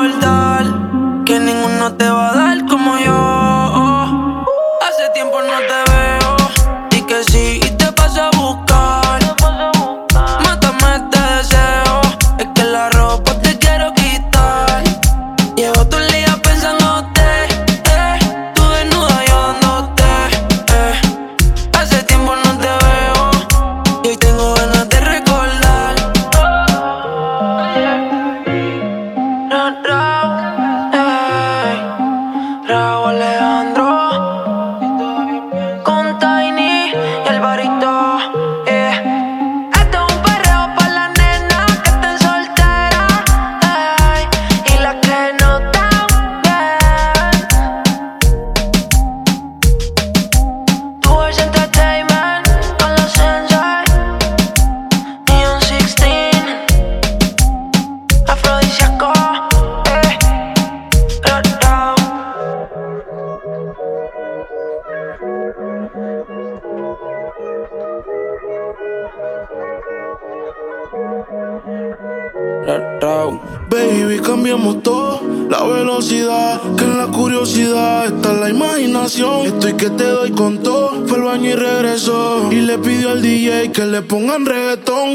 que 79.82 79.90
te 79.90 80.04
doy 80.04 80.30
con 80.30 80.62
todo. 80.62 81.08
Fue 81.08 81.18
al 81.18 81.24
baño 81.24 81.50
y 81.50 81.56
regresó. 81.56 82.52
Y 82.52 82.62
le 82.62 82.78
pidió 82.78 83.10
al 83.10 83.22
DJ 83.24 83.72
que 83.72 83.84
le 83.86 84.04
pongan 84.04 84.46
reggaetón. 84.46 85.14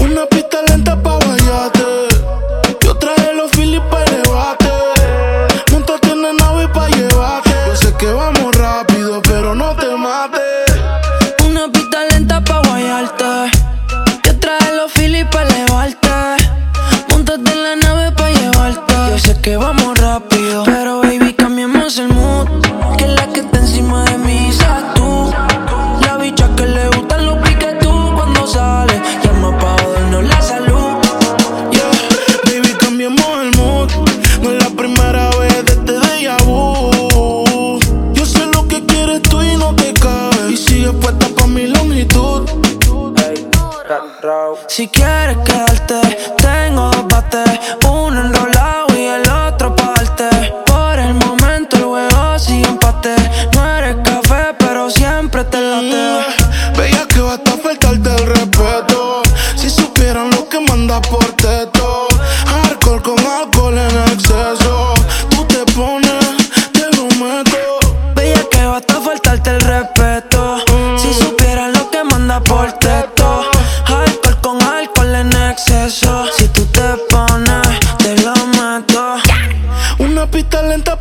Una 0.00 0.26
pista 0.26 0.58
lenta 0.68 1.02
pa' 1.02 1.18
guayate. 1.18 2.09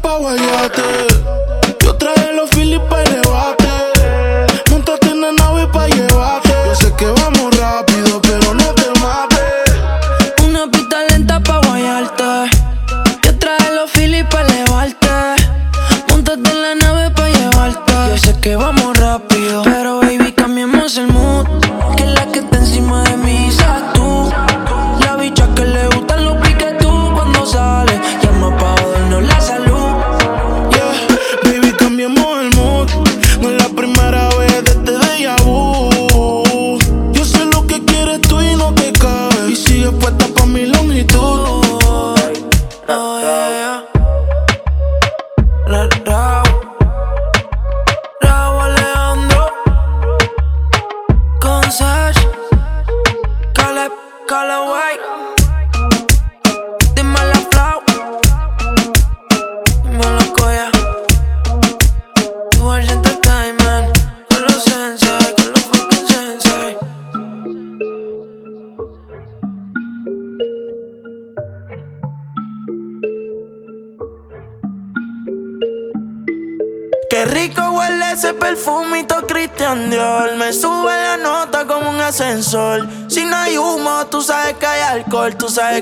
up, 0.05 0.21
I 0.23 0.38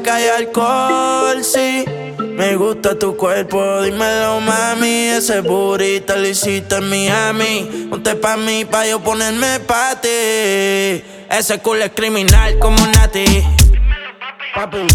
que 0.02 0.10
hay 0.10 0.28
alcohol, 0.28 1.44
sí. 1.44 1.86
Me 2.20 2.56
gusta 2.56 2.98
tu 2.98 3.16
cuerpo, 3.16 3.82
dímelo 3.82 4.40
mami. 4.42 5.10
Ese 5.10 5.42
burrito 5.42 6.16
lo 6.16 6.28
hiciste 6.28 6.76
en 6.76 6.90
Miami. 6.90 7.88
Ponte 7.90 8.16
pa' 8.16 8.38
mí, 8.38 8.66
pa' 8.66 8.86
yo 8.86 9.00
ponerme 9.00 9.60
pa' 9.62 10.00
ti. 10.02 10.10
Ese 11.30 11.60
culo 11.62 11.84
es 11.86 11.92
criminal 11.96 12.60
como 12.60 12.78
Nati. 12.88 13.26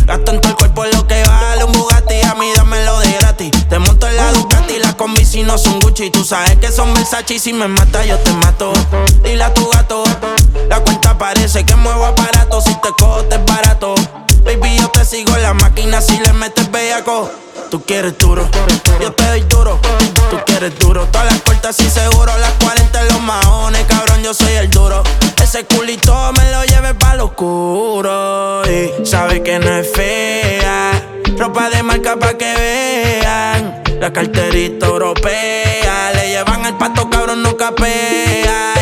Gasto 0.07 0.33
en 0.33 0.41
todo 0.41 0.51
el 0.51 0.57
cuerpo 0.57 0.85
lo 0.87 1.07
que 1.07 1.23
vale 1.25 1.65
un 1.65 1.73
Bugatti. 1.73 2.21
A 2.23 2.35
mí 2.35 2.51
dámelo 2.57 2.99
de 3.01 3.13
gratis. 3.13 3.51
Te 3.69 3.79
monto 3.79 4.07
en 4.09 4.17
la 4.17 4.33
Ducati 4.33 4.79
Las 4.79 4.95
combi 4.95 5.25
si 5.25 5.43
no 5.43 5.59
son 5.59 5.81
Gucci. 5.81 6.11
Tú 6.11 6.25
sabes 6.25 6.57
que 6.57 6.69
son 6.73 6.93
Versace 6.95 7.35
Y 7.35 7.39
si 7.39 7.53
me 7.53 7.69
mata 7.69 8.05
yo 8.05 8.19
te 8.19 8.33
mato. 8.33 8.73
Dile 9.23 9.45
a 9.45 9.55
tu 9.55 9.69
gato 9.71 10.05
La 10.69 10.81
cuenta 10.81 11.17
parece 11.17 11.65
que 11.65 11.77
muevo 11.77 12.05
aparato 12.05 12.61
Si 12.61 12.75
te 12.75 12.89
cojo 12.99 13.25
te 13.25 13.37
es 13.37 13.45
barato. 13.45 13.95
Baby, 14.45 14.79
yo 14.79 14.89
te 14.91 15.05
sigo 15.05 15.37
la 15.37 15.55
máquina 15.55 16.01
si 16.01 16.19
le 16.19 16.33
metes 16.33 16.71
bellaco. 16.71 17.31
Tú 17.71 17.83
quieres 17.85 18.19
duro, 18.19 18.49
yo 19.01 19.13
te 19.13 19.25
doy 19.25 19.41
duro. 19.43 19.81
Tú 20.31 20.39
quieres 20.47 20.79
duro, 20.79 21.07
todas 21.07 21.27
las 21.27 21.41
puertas 21.41 21.79
y 21.81 21.89
seguro. 21.89 22.37
Las 22.39 22.53
40 22.63 23.03
los 23.05 23.21
maones, 23.21 23.85
cabrón, 23.87 24.23
yo 24.23 24.35
soy 24.35 24.53
el 24.55 24.71
duro. 24.71 25.03
Ese 25.43 25.65
culito 25.65 26.33
me 26.33 26.51
lo 26.51 26.65
lleve 26.65 26.95
pa' 26.95 27.15
lo 27.15 27.27
oscuro. 27.27 28.63
Y 28.67 29.07
sabe 29.07 29.43
que 29.43 29.59
no 29.59 29.77
es 29.77 29.91
fea. 29.93 30.93
Ropa 31.39 31.71
de 31.71 31.83
marca 31.83 32.17
pa' 32.17 32.35
que 32.35 32.55
vean. 32.55 33.83
La 34.01 34.13
carterita 34.13 34.87
europea. 34.87 36.13
Le 36.15 36.29
llevan 36.29 36.67
al 36.67 36.77
pato, 36.77 37.09
cabrón, 37.09 37.43
no 37.43 37.57
capea 37.57 38.82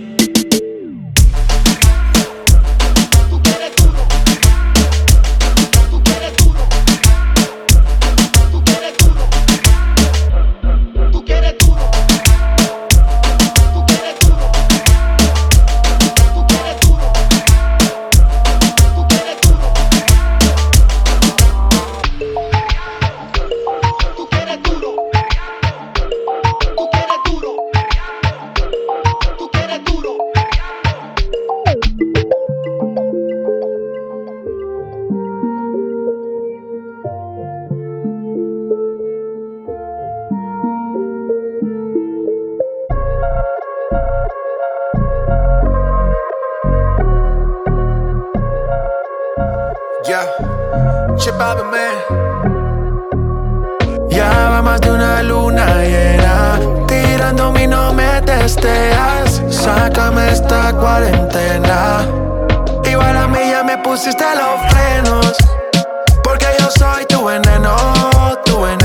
noche 51.21 51.33
pa' 51.33 51.55
Ya 54.09 54.49
va 54.49 54.61
más 54.63 54.81
de 54.81 54.91
una 54.91 55.21
luna 55.21 55.65
llena, 55.83 56.59
tirándome 56.87 57.63
y 57.63 57.67
no 57.67 57.93
me 57.93 58.21
testeas. 58.21 59.41
Sácame 59.49 60.31
esta 60.31 60.73
cuarentena. 60.73 62.07
Igual 62.89 63.17
a 63.17 63.27
mí 63.27 63.39
ya 63.51 63.63
me 63.63 63.77
pusiste 63.77 64.25
los 64.35 64.71
frenos, 64.71 65.37
porque 66.23 66.47
yo 66.59 66.69
soy 66.71 67.05
tu 67.05 67.25
veneno, 67.25 67.75
tu 68.43 68.61
veneno. 68.61 68.80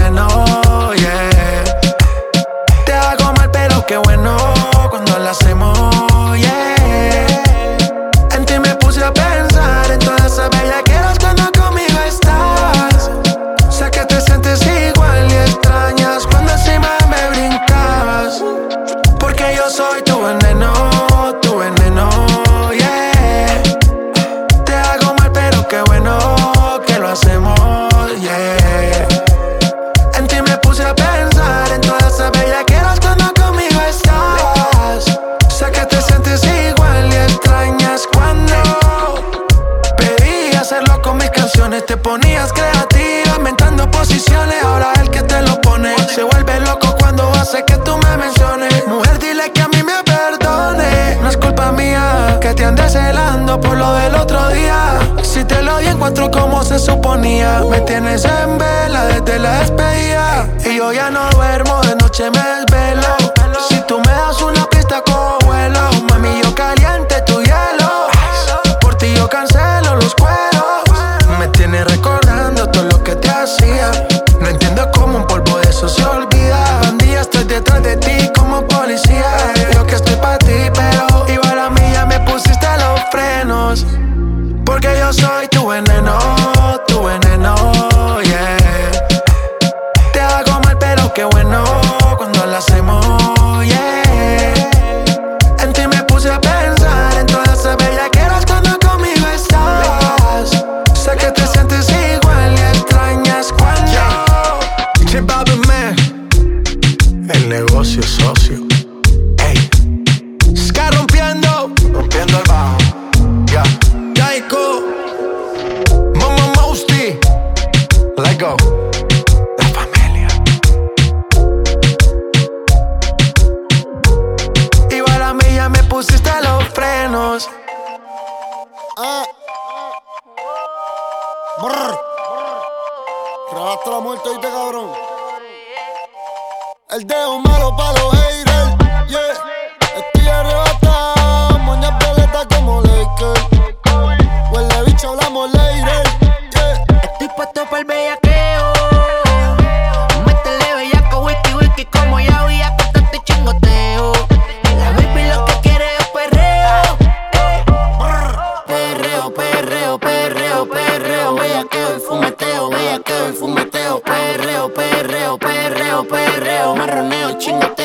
Marroneo, 166.10 167.32
chingoteo, 167.38 167.75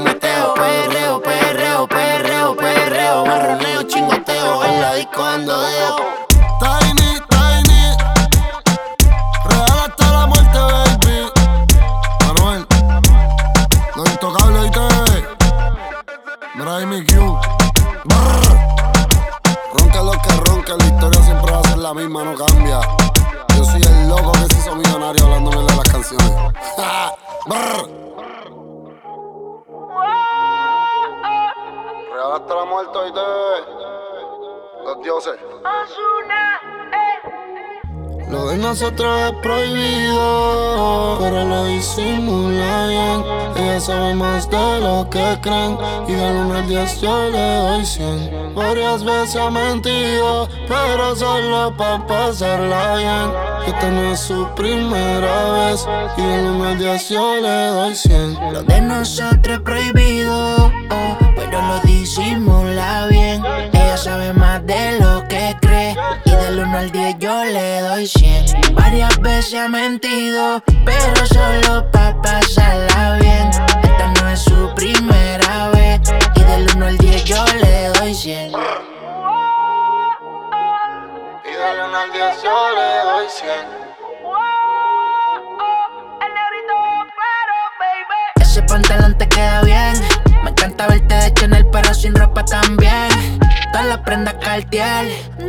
vea 0.00 0.14
que 0.14 0.21
que 45.12 45.38
creen, 45.42 45.76
y 46.08 46.12
del 46.12 46.36
1 46.36 46.54
al 46.54 46.68
10 46.68 47.00
yo 47.02 47.30
le 47.30 47.38
doy 47.38 47.84
100. 47.84 48.54
Varias 48.54 49.04
veces 49.04 49.36
ha 49.36 49.50
mentido, 49.50 50.48
pero 50.66 51.14
solo 51.14 51.76
pa' 51.76 52.04
pasarla 52.06 52.96
bien. 52.96 53.32
Esta 53.66 53.90
no 53.90 54.12
es 54.12 54.20
su 54.20 54.48
primera 54.56 55.52
vez, 55.52 55.86
y 56.16 56.22
del 56.22 56.46
1 56.46 56.64
al 56.64 56.78
10 56.78 57.08
yo 57.10 57.36
le 57.36 57.66
doy 57.66 57.94
100. 57.94 58.52
Lo 58.52 58.62
de 58.62 58.80
nosotros 58.80 59.58
es 59.58 59.60
prohibido, 59.60 60.72
oh, 60.90 61.18
pero 61.36 61.60
lo 61.60 61.80
disimula 61.80 63.06
bien. 63.08 63.44
Ella 63.72 63.96
sabe 63.98 64.32
más 64.32 64.66
de 64.66 64.98
lo 64.98 65.28
que 65.28 65.51
del 66.52 66.66
1 66.66 66.78
al 66.78 66.90
10 66.90 67.18
yo 67.18 67.44
le 67.44 67.80
doy 67.80 68.06
100. 68.06 68.74
Varias 68.74 69.18
veces 69.20 69.54
ha 69.54 69.68
mentido, 69.68 70.62
pero 70.84 71.26
solo 71.26 71.90
pa' 71.90 72.14
pasarla 72.22 73.16
bien. 73.20 73.48
Esta 73.82 74.12
no 74.20 74.28
es 74.28 74.40
su 74.40 74.74
primera 74.74 75.70
vez. 75.70 76.00
Y 76.34 76.40
del 76.40 76.68
1 76.76 76.86
al 76.86 76.98
10 76.98 77.24
yo 77.24 77.42
le 77.58 77.88
doy 77.98 78.14
100. 78.14 78.52
Y 81.44 81.50
del 81.50 81.80
1 81.88 81.98
al 81.98 82.12
10 82.12 82.42
yo 82.42 82.70
le 82.76 83.10
doy 83.10 83.26
100. 83.28 83.82
Ese 88.40 88.62
pantalón 88.64 89.16
te 89.16 89.26
queda 89.26 89.62
bien. 89.62 89.94
Encanta 90.82 90.86
verte 90.86 91.14
de 91.14 91.34
Chanel, 91.34 91.66
pero 91.70 91.94
sin 91.94 92.14
ropa 92.14 92.44
también. 92.44 93.08
Todas 93.72 93.86
las 93.86 93.98
prendas 93.98 94.34
Cartier. 94.34 95.06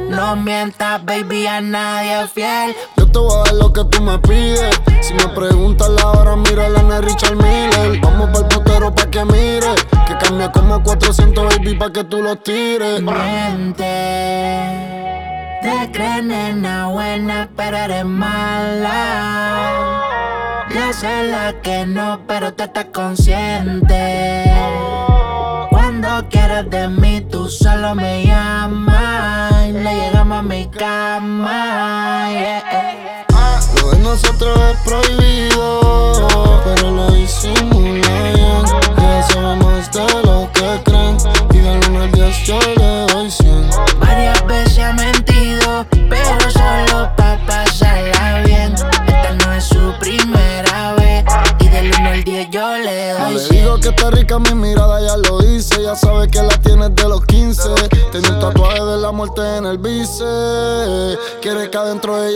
No 0.10 0.36
mientas, 0.36 1.04
baby, 1.06 1.48
a 1.48 1.60
nadie 1.60 2.22
es 2.24 2.32
fiel. 2.32 2.76
Yo 2.98 3.08
te 3.08 3.18
voy 3.18 3.32
a 3.40 3.44
dar 3.46 3.56
lo 3.56 3.74
que 3.74 3.84
tú 3.86 4.02
me 4.02 4.20
pides. 4.20 4.80
Si 5.02 5.14
me 5.16 5.28
preguntas 5.30 5.90
la 5.90 6.08
hora, 6.08 6.36
mira 6.36 6.70
la 6.70 6.84
de 6.84 7.02
Richard 7.02 7.36
Miller. 7.36 8.00
Vamos 8.02 8.30
pa'l 8.30 8.48
putero 8.48 8.94
pa' 8.94 9.10
que 9.10 9.26
mire. 9.26 9.74
Que 10.08 10.18
cambia 10.18 10.52
como 10.52 10.84
400 10.84 11.58
baby 11.58 11.76
pa' 11.76 11.92
que 11.92 12.04
tú 12.04 12.22
los 12.22 12.44
tires. 12.44 13.02
Miente. 13.02 13.84
Te 15.64 15.92
crees 15.94 16.24
nena 16.26 16.88
buena, 16.88 17.50
pero 17.56 17.78
eres 17.78 18.04
mala. 18.04 18.98
Yo 20.70 20.92
sé 20.92 21.24
la 21.24 21.54
que 21.62 21.86
no, 21.86 22.20
pero 22.28 22.54
tú 22.54 22.64
estás 22.64 22.88
consciente. 22.94 24.52
Cuando 25.70 26.28
quieras 26.28 26.70
de 26.70 26.90
mí, 26.90 27.22
tú 27.22 27.48
solo 27.48 27.96
me 27.96 28.26
llamas. 28.26 29.70
Le 29.70 29.96
llegamos 29.96 30.40
a 30.40 30.42
mi 30.42 30.68
cama. 30.68 32.28
yeah. 32.30 33.26
Lo 33.82 33.92
de 33.92 34.00
nosotros 34.00 34.60
es 34.70 34.78
prohibido, 34.82 36.62
pero 36.66 36.92
lo 36.92 37.10
disimula 37.12 38.73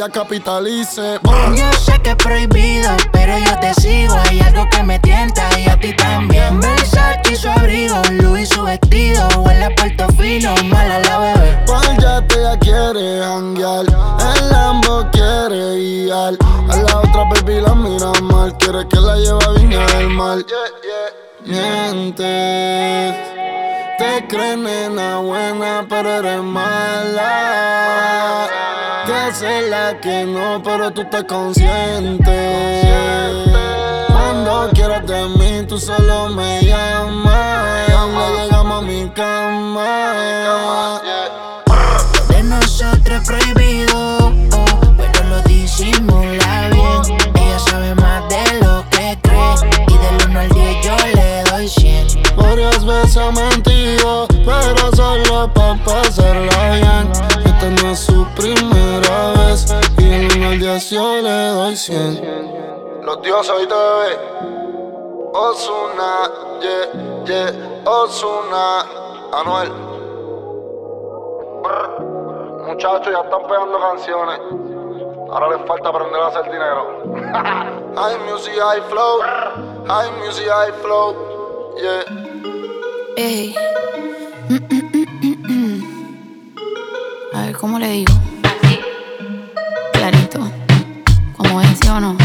capitalice. 0.10 1.20
Yo 1.56 1.74
sé 1.74 2.00
que 2.02 2.12
es 2.12 2.16
prohibido, 2.16 2.90
pero 3.12 3.38
yo 3.38 3.60
te 3.60 3.74
sigo. 3.76 4.16
Hay 4.30 4.40
algo 4.40 4.68
que 4.70 4.84
me 4.84 5.00
tienta 5.00 5.48
y 5.60 5.68
a 5.68 5.80
ti 5.80 5.94
también. 5.94 6.60
Versace 6.60 7.34
y 7.34 7.36
su 7.36 7.50
abrigo, 7.50 8.02
Louis 8.22 8.50
su 8.50 8.64
vestido. 8.64 9.28
Huele 9.38 9.66
a 9.66 9.76
puerto 9.76 10.08
fino, 10.18 10.54
mala 10.66 11.00
la 11.00 11.20
bebé. 11.20 11.64
Cual 11.66 11.98
ya 12.00 12.26
te 12.28 12.42
ya 12.42 12.58
quiere 12.60 13.20
janguear. 13.22 13.86
El 14.36 14.50
Lambo 14.50 15.08
quiere 15.12 15.76
guiar. 15.78 16.34
A 16.70 16.76
la 16.76 17.00
otra 17.00 17.24
baby 17.26 17.62
la 17.62 17.76
mira 17.76 18.12
mal. 18.22 18.58
Quiere 18.58 18.88
que 18.88 18.98
la 18.98 19.16
lleve 19.16 19.44
a 19.46 19.50
Viña 19.52 19.86
del 19.88 20.10
Mar. 20.10 20.40
Mientes. 21.46 23.16
Te 24.08 24.26
crees 24.26 24.58
nena 24.58 25.18
buena, 25.18 25.86
pero 25.90 26.10
eres 26.20 26.42
mala. 26.42 27.28
Que 29.06 29.14
hace 29.14 29.70
la 29.70 30.00
que 30.00 30.24
no, 30.26 30.64
pero 30.64 30.92
tú 30.92 31.02
estás 31.02 31.26
consciente. 31.26 32.82
Cuando 34.08 34.70
quieras 34.74 35.06
de 35.06 35.28
mí, 35.38 35.66
tú 35.68 35.78
solo 35.78 36.30
me 36.30 36.62
llamas. 36.64 37.90
No 37.90 38.30
llegamos 38.38 38.82
a 38.82 38.86
mi 38.86 39.10
cama. 39.10 41.02
De 42.30 42.44
nosotros 42.44 43.22
prohibido, 43.28 44.30
oh, 44.54 44.72
pero 44.96 45.24
lo 45.26 45.42
disimula 45.42 46.70
bien. 46.72 47.02
Ella 47.36 47.60
sabe 47.60 47.94
más 47.96 48.24
de 48.30 48.62
lo 48.62 48.86
que 48.90 49.20
cree. 49.22 49.56
Y 49.90 49.98
del 49.98 50.30
1 50.30 50.40
al 50.40 50.50
10 50.50 50.78
ha 53.20 53.32
mentido, 53.32 53.64
pero 53.64 53.77
solo 55.48 55.54
pa' 55.54 55.78
pasarla 55.86 56.72
bien. 56.72 57.12
Esta 57.46 57.70
no 57.70 57.92
es 57.92 58.00
su 58.00 58.26
primera 58.36 59.34
vez 59.38 59.66
y 59.98 60.04
en 60.04 60.44
el 60.44 60.60
día 60.60 60.78
yo 60.78 61.22
le 61.22 61.48
doy 61.50 61.76
cien. 61.76 63.02
Los 63.04 63.22
dioses 63.22 63.52
hoy 63.52 63.68
te 63.68 63.76
ve. 63.76 64.20
Osuna, 65.34 66.32
yeah, 66.62 67.26
yeah, 67.26 67.84
Osuna, 67.86 68.86
Anuel. 69.34 69.72
Muchachos, 72.68 73.14
ya 73.14 73.22
están 73.22 73.48
pegando 73.48 73.80
canciones. 73.80 74.40
Ahora 75.30 75.50
les 75.50 75.68
falta 75.68 75.90
aprender 75.90 76.22
a 76.22 76.28
hacer 76.28 76.44
dinero. 76.52 77.04
high 77.96 78.18
music, 78.30 78.54
high 78.58 78.82
flow. 78.90 79.22
High 79.88 80.12
music, 80.20 80.48
high 80.48 80.72
flow. 80.82 81.16
Yeah. 81.78 82.04
Ey. 83.18 83.56
A 87.38 87.42
ver, 87.42 87.56
¿cómo 87.56 87.78
le 87.78 87.88
digo? 87.92 88.14
Clarito. 89.94 90.40
Como 91.38 91.62
es, 91.62 91.80
o 91.88 92.00
no? 92.00 92.18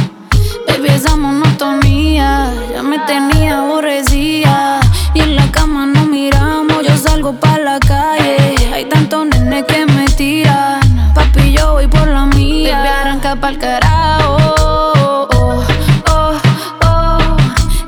Baby, 0.66 0.88
esa 0.88 1.16
monotonía 1.16 2.50
ya 2.72 2.82
me 2.82 2.98
tenía 3.00 3.58
aborrecida. 3.58 4.80
Y 5.12 5.20
en 5.20 5.36
la 5.36 5.52
cama 5.52 5.84
no 5.84 6.06
miramos, 6.06 6.82
yo 6.88 6.96
salgo 6.96 7.34
pa' 7.38 7.58
la 7.58 7.78
calle. 7.78 8.56
Hay 8.72 8.86
tantos 8.86 9.26
nenes 9.26 9.64
que 9.66 9.84
me 9.84 10.06
tiran. 10.06 10.80
Papi, 11.14 11.52
yo 11.52 11.74
voy 11.74 11.88
por 11.88 12.08
la 12.08 12.24
mía. 12.24 12.78
Baby, 12.78 12.88
arranca 12.88 13.36
pa'l 13.36 13.58
carajo. 13.58 14.36
Oh, 14.60 15.28
oh, 15.34 15.64
oh, 16.08 16.40
oh. 16.86 17.36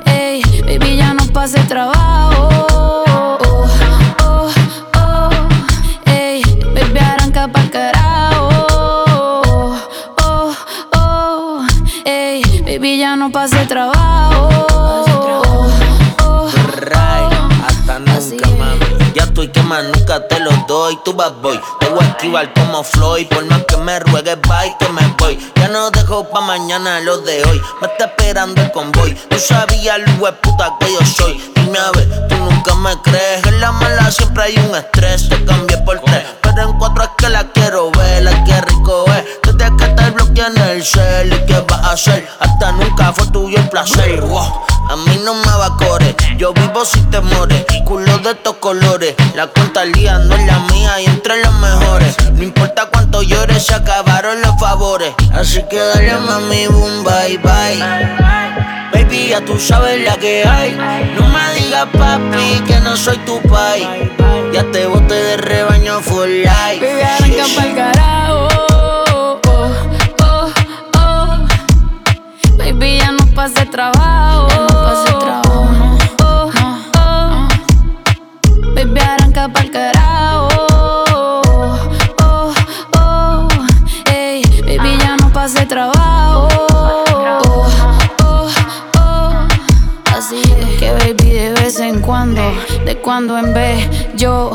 Ey, 0.05 0.43
baby, 0.67 0.99
ya 0.99 1.15
no 1.15 1.25
pase 1.29 1.59
trabajo. 1.61 2.44
Baby, 13.35 13.51
ya 13.51 13.67
no 13.67 13.67
pase 13.67 13.67
trabajo. 13.67 14.49
Ray, 16.77 17.29
hasta 17.67 17.99
nunca, 17.99 18.49
mami. 18.59 18.87
Ya 19.15 19.25
estoy 19.25 19.49
que 19.49 19.63
más 19.63 19.85
nunca 19.85 20.27
te 20.29 20.41
lo 20.41 20.51
doy. 20.69 20.99
Tu 21.05 21.13
bad 21.13 21.33
boy, 21.43 21.61
te 21.81 21.89
voy 21.89 22.05
a 22.05 22.09
esquivar 22.09 22.53
como 22.55 22.83
Floyd. 22.85 23.27
Por 23.29 23.45
más 23.47 23.63
que 23.65 23.77
me 23.77 24.01
ruegues, 24.01 24.39
bye, 24.43 24.75
que 24.79 24.89
me 24.89 25.03
voy. 25.19 25.39
Ya 25.57 25.69
no 25.69 25.91
dejo 25.91 26.29
pa' 26.31 26.41
mañana 26.41 27.01
lo 27.01 27.19
de 27.19 27.45
hoy. 27.45 27.61
Me 27.81 27.89
está 27.89 28.07
esperando 28.07 28.63
el 28.63 28.73
convoy. 28.73 29.15
Tú 29.15 29.39
sabías, 29.39 29.99
el 29.99 30.05
puta 30.37 30.75
que 30.81 30.93
yo 30.93 31.05
soy. 31.05 31.53
Dime 31.55 31.79
a 31.79 31.91
ver, 31.93 32.29
tú 32.29 32.37
nunca 32.37 32.75
me 32.77 33.01
crees. 33.03 33.47
En 33.47 33.61
la 33.61 33.73
mala 33.73 34.11
siempre 34.11 34.45
hay 34.45 34.59
un 34.59 34.75
estrés. 34.75 35.29
Te 35.29 35.45
cambié 35.45 35.79
por 35.79 36.01
tres, 36.01 36.25
pero 36.43 36.63
en 36.63 36.79
cuatro 36.79 37.05
es 37.05 37.11
que 37.19 37.29
la 37.29 37.45
quiero 37.53 37.91
ver. 37.93 38.23
La 38.23 38.45
que 38.45 38.61
rico 38.61 39.05
es. 39.09 39.44
Desde 39.57 39.77
que 39.77 39.87
te 39.89 40.11
bloqueé 40.11 40.47
en 40.47 40.61
el 40.63 40.85
cel. 40.85 41.33
¿Y 41.33 41.47
qué 41.47 41.65
vas 41.69 41.81
a 41.81 41.93
hacer? 41.93 42.29
Hasta 42.41 42.73
nunca 42.73 43.13
fue 43.13 43.27
tuyo 43.29 43.59
el 43.59 43.69
placer. 43.69 44.23
A 44.91 44.97
mí 44.97 45.21
no 45.25 45.35
me 45.35 45.47
va 45.47 45.67
a 45.67 45.77
correr, 45.77 46.15
yo 46.37 46.53
vivo 46.53 46.85
sin 46.85 47.09
temores, 47.11 47.65
culo 47.87 48.19
de 48.19 48.33
estos 48.33 48.57
colores. 48.57 49.15
La 49.35 49.47
cuenta 49.47 49.81
al 49.81 49.93
día 49.93 50.21
es 50.21 50.47
la 50.47 50.59
mía 50.71 51.01
y 51.01 51.07
entre 51.07 51.43
los 51.43 51.55
mejores. 51.55 52.15
No 52.33 52.43
importa 52.43 52.91
cuánto 52.93 53.23
llores, 53.23 53.65
se 53.65 53.75
acabaron 53.75 54.43
los 54.43 54.55
favores. 54.61 55.15
Así 55.33 55.63
que 55.71 55.79
dale 55.79 56.15
mami, 56.19 56.67
boom, 56.67 57.03
bye 57.03 57.39
bye. 57.39 57.79
Baby, 58.93 59.29
ya 59.31 59.41
tú 59.41 59.59
sabes 59.59 60.05
la 60.05 60.17
que 60.17 60.45
hay. 60.47 60.73
No 61.19 61.29
me 61.29 61.55
digas 61.55 61.87
papi 61.97 62.63
que 62.67 62.79
no 62.81 62.95
soy 62.97 63.17
tu 63.19 63.41
pai. 63.49 64.13
Ya 64.53 64.65
te 64.71 64.87
boté 64.87 65.15
de 65.15 65.37
rebaño 65.39 66.01
full 66.01 66.29
life. 66.29 66.79
Baby, 66.79 67.03
arranca 67.03 67.45
pa'l 67.57 67.75
carajo. 67.75 68.64
Pase 73.45 73.67
trabajo. 73.67 74.49
No 74.59 74.67
pase 74.69 75.13
trabajo, 75.21 75.67
no. 75.79 75.99
Oh, 76.23 76.51
oh. 76.97 77.49
Baby, 78.75 79.01
arranca 79.01 79.49
pa'l 79.53 79.71
carajo. 79.71 80.49
Oh, 82.23 82.55
oh. 82.97 83.49
Ey, 84.11 84.43
baby, 84.63 84.97
ya 84.99 85.17
no 85.17 85.31
pase 85.31 85.67
trabajo. 85.67 86.49
Oh, 86.73 87.05
oh, 88.23 88.49
oh. 88.97 89.47
Así 90.17 90.41
es 90.41 90.79
que, 90.79 90.93
baby, 90.93 91.31
de 91.33 91.53
vez 91.53 91.79
en 91.81 92.01
cuando, 92.01 92.41
de 92.87 92.97
cuando 92.97 93.37
en 93.37 93.53
vez, 93.53 93.87
yo 94.17 94.55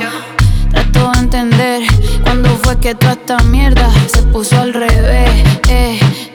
trato 0.72 1.12
de 1.12 1.20
entender 1.20 1.82
cuándo 2.24 2.50
fue 2.64 2.80
que 2.80 2.96
toda 2.96 3.14
esta 3.14 3.38
mierda 3.44 3.88
se 4.12 4.24
puso 4.24 4.60
al 4.60 4.74
revés. 4.74 5.30
Eh. 5.70 6.29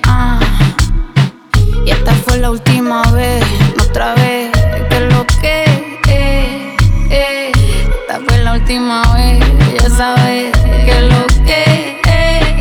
Y 1.85 1.91
esta 1.91 2.13
fue 2.15 2.39
la 2.39 2.51
última 2.51 3.03
vez, 3.13 3.45
no 3.77 3.85
otra 3.85 4.15
vez, 4.15 4.51
que 4.89 5.01
lo 5.01 5.27
que 5.27 5.65
eh, 6.09 6.77
eh. 7.11 7.53
Esta 7.53 8.21
fue 8.27 8.39
la 8.39 8.53
última 8.55 9.03
vez, 9.15 9.45
ya 9.81 9.91
sabes 9.91 10.53
que 10.87 11.01
lo 11.03 11.27
que 11.45 12.01
eh. 12.07 12.59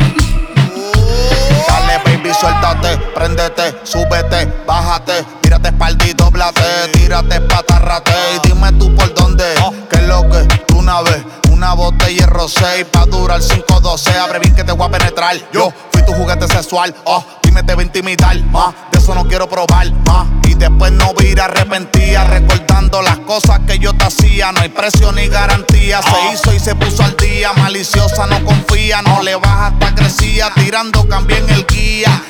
Dale, 1.68 1.98
baby, 2.04 2.34
suéltate, 2.38 2.98
préndete, 3.14 3.74
súbete, 3.84 4.52
bájate, 4.66 5.24
tírate 5.40 5.68
espalda 5.68 6.06
y 6.06 6.12
doblate, 6.12 6.88
tírate 6.92 7.40
patarrate 7.40 8.12
y 8.36 8.48
dime 8.48 8.72
tú 8.72 8.94
por 8.94 9.12
dónde, 9.14 9.44
que 9.88 9.96
es 9.96 10.02
lo 10.02 10.28
que 10.28 10.46
tú 10.66 10.78
una 10.80 11.00
vez, 11.00 11.24
una 11.50 11.72
botella 11.72 12.26
rosé 12.26 12.80
y 12.80 12.84
pa' 12.84 13.06
durar 13.06 13.40
5-12, 13.40 14.18
abre 14.18 14.38
bien 14.40 14.54
que 14.54 14.64
te 14.64 14.72
voy 14.72 14.86
a 14.86 14.90
penetrar, 14.90 15.36
yo 15.50 15.72
fui 15.90 15.93
tu 16.04 16.12
juguete 16.12 16.46
sexual, 16.48 16.94
oh, 17.04 17.24
dime 17.42 17.62
te 17.62 17.74
voy 17.74 17.84
a 17.84 17.86
intimidar, 17.86 18.38
más, 18.44 18.74
de 18.92 18.98
eso 18.98 19.14
no 19.14 19.26
quiero 19.26 19.48
probar, 19.48 19.90
más, 20.06 20.26
y 20.46 20.54
después 20.54 20.92
no 20.92 21.14
vir 21.14 21.40
arrepentida, 21.40 22.24
recordando 22.24 23.02
las 23.02 23.18
cosas 23.20 23.60
que 23.66 23.78
yo 23.78 23.92
te 23.94 24.04
hacía, 24.04 24.52
no 24.52 24.60
hay 24.60 24.68
precio 24.68 25.12
ni 25.12 25.28
garantía, 25.28 26.00
se 26.02 26.34
hizo 26.34 26.52
y 26.52 26.60
se 26.60 26.74
puso 26.74 27.02
al 27.02 27.16
día, 27.16 27.52
maliciosa 27.54 28.26
no 28.26 28.44
confía, 28.44 29.02
no 29.02 29.22
le 29.22 29.34
baja 29.36 29.68
hasta 29.68 29.94
crecía, 29.94 30.50
tirando 30.54 31.06
cambié 31.08 31.38
en 31.38 31.50
el 31.50 31.66
guía, 31.66 32.22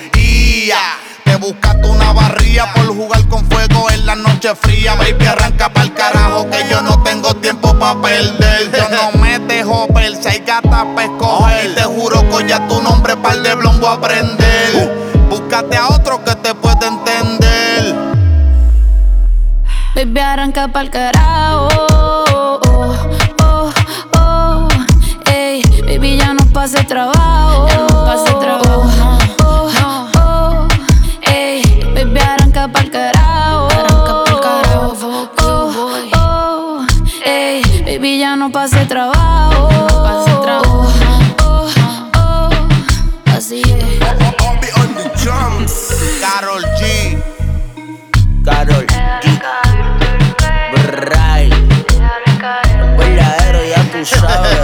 ya. 0.66 1.13
Te 1.34 1.40
buscaste 1.40 1.88
una 1.88 2.12
barría 2.12 2.72
por 2.74 2.86
jugar 2.86 3.26
con 3.26 3.44
fuego 3.46 3.90
en 3.90 4.06
la 4.06 4.14
noche 4.14 4.54
fría. 4.54 4.94
Baby, 4.94 5.26
arranca 5.26 5.68
pa'l 5.68 5.92
carajo 5.92 6.48
que 6.48 6.64
yo 6.70 6.80
no 6.80 7.02
tengo 7.02 7.34
tiempo 7.34 7.76
pa' 7.76 8.00
perder. 8.00 8.70
Yo 8.70 8.88
no 8.88 9.18
me 9.20 9.40
dejo 9.40 9.88
ver 9.88 10.14
si 10.14 10.28
hay 10.28 10.38
gata 10.46 10.86
pa' 10.94 11.02
escoger. 11.02 11.72
Y 11.72 11.74
te 11.74 11.82
juro 11.82 12.20
que 12.30 12.46
ya 12.46 12.64
tu 12.68 12.80
nombre 12.80 13.16
pa'l 13.16 13.42
de 13.42 13.50
a 13.50 13.92
aprender. 13.92 15.26
Búscate 15.28 15.76
a 15.76 15.88
otro 15.88 16.22
que 16.22 16.36
te 16.36 16.54
pueda 16.54 16.86
entender. 16.86 17.96
Baby, 19.96 20.20
arranca 20.20 20.68
pa'l 20.68 20.88
carajo. 20.88 21.68
Oh, 21.90 22.60
oh, 23.42 23.72
oh. 24.20 24.68
Ey, 25.26 25.62
baby, 25.84 26.16
ya 26.16 26.32
no 26.32 26.46
pase 26.52 26.84
trabajo. 26.84 27.66
Ya 27.66 27.78
no 27.78 27.86
pase 27.86 27.93
trabajo, 27.93 27.93
no 38.44 38.52
pase 38.52 38.84
trabajo. 38.84 39.70
Ya 39.70 39.78
no 39.78 40.02
pase 40.04 40.30
trabajo. 40.42 40.86
Oh, 41.42 41.70
oh. 42.18 42.50
Así 43.34 43.62
es. 43.62 43.98
Carol 46.20 46.62
G. 46.78 47.22
Carol 48.44 48.86
G. 48.86 49.40
Bray. 50.72 51.48
Verdadero, 52.98 53.64
ya 53.64 53.82
tú 53.90 54.04
sabes. 54.04 54.60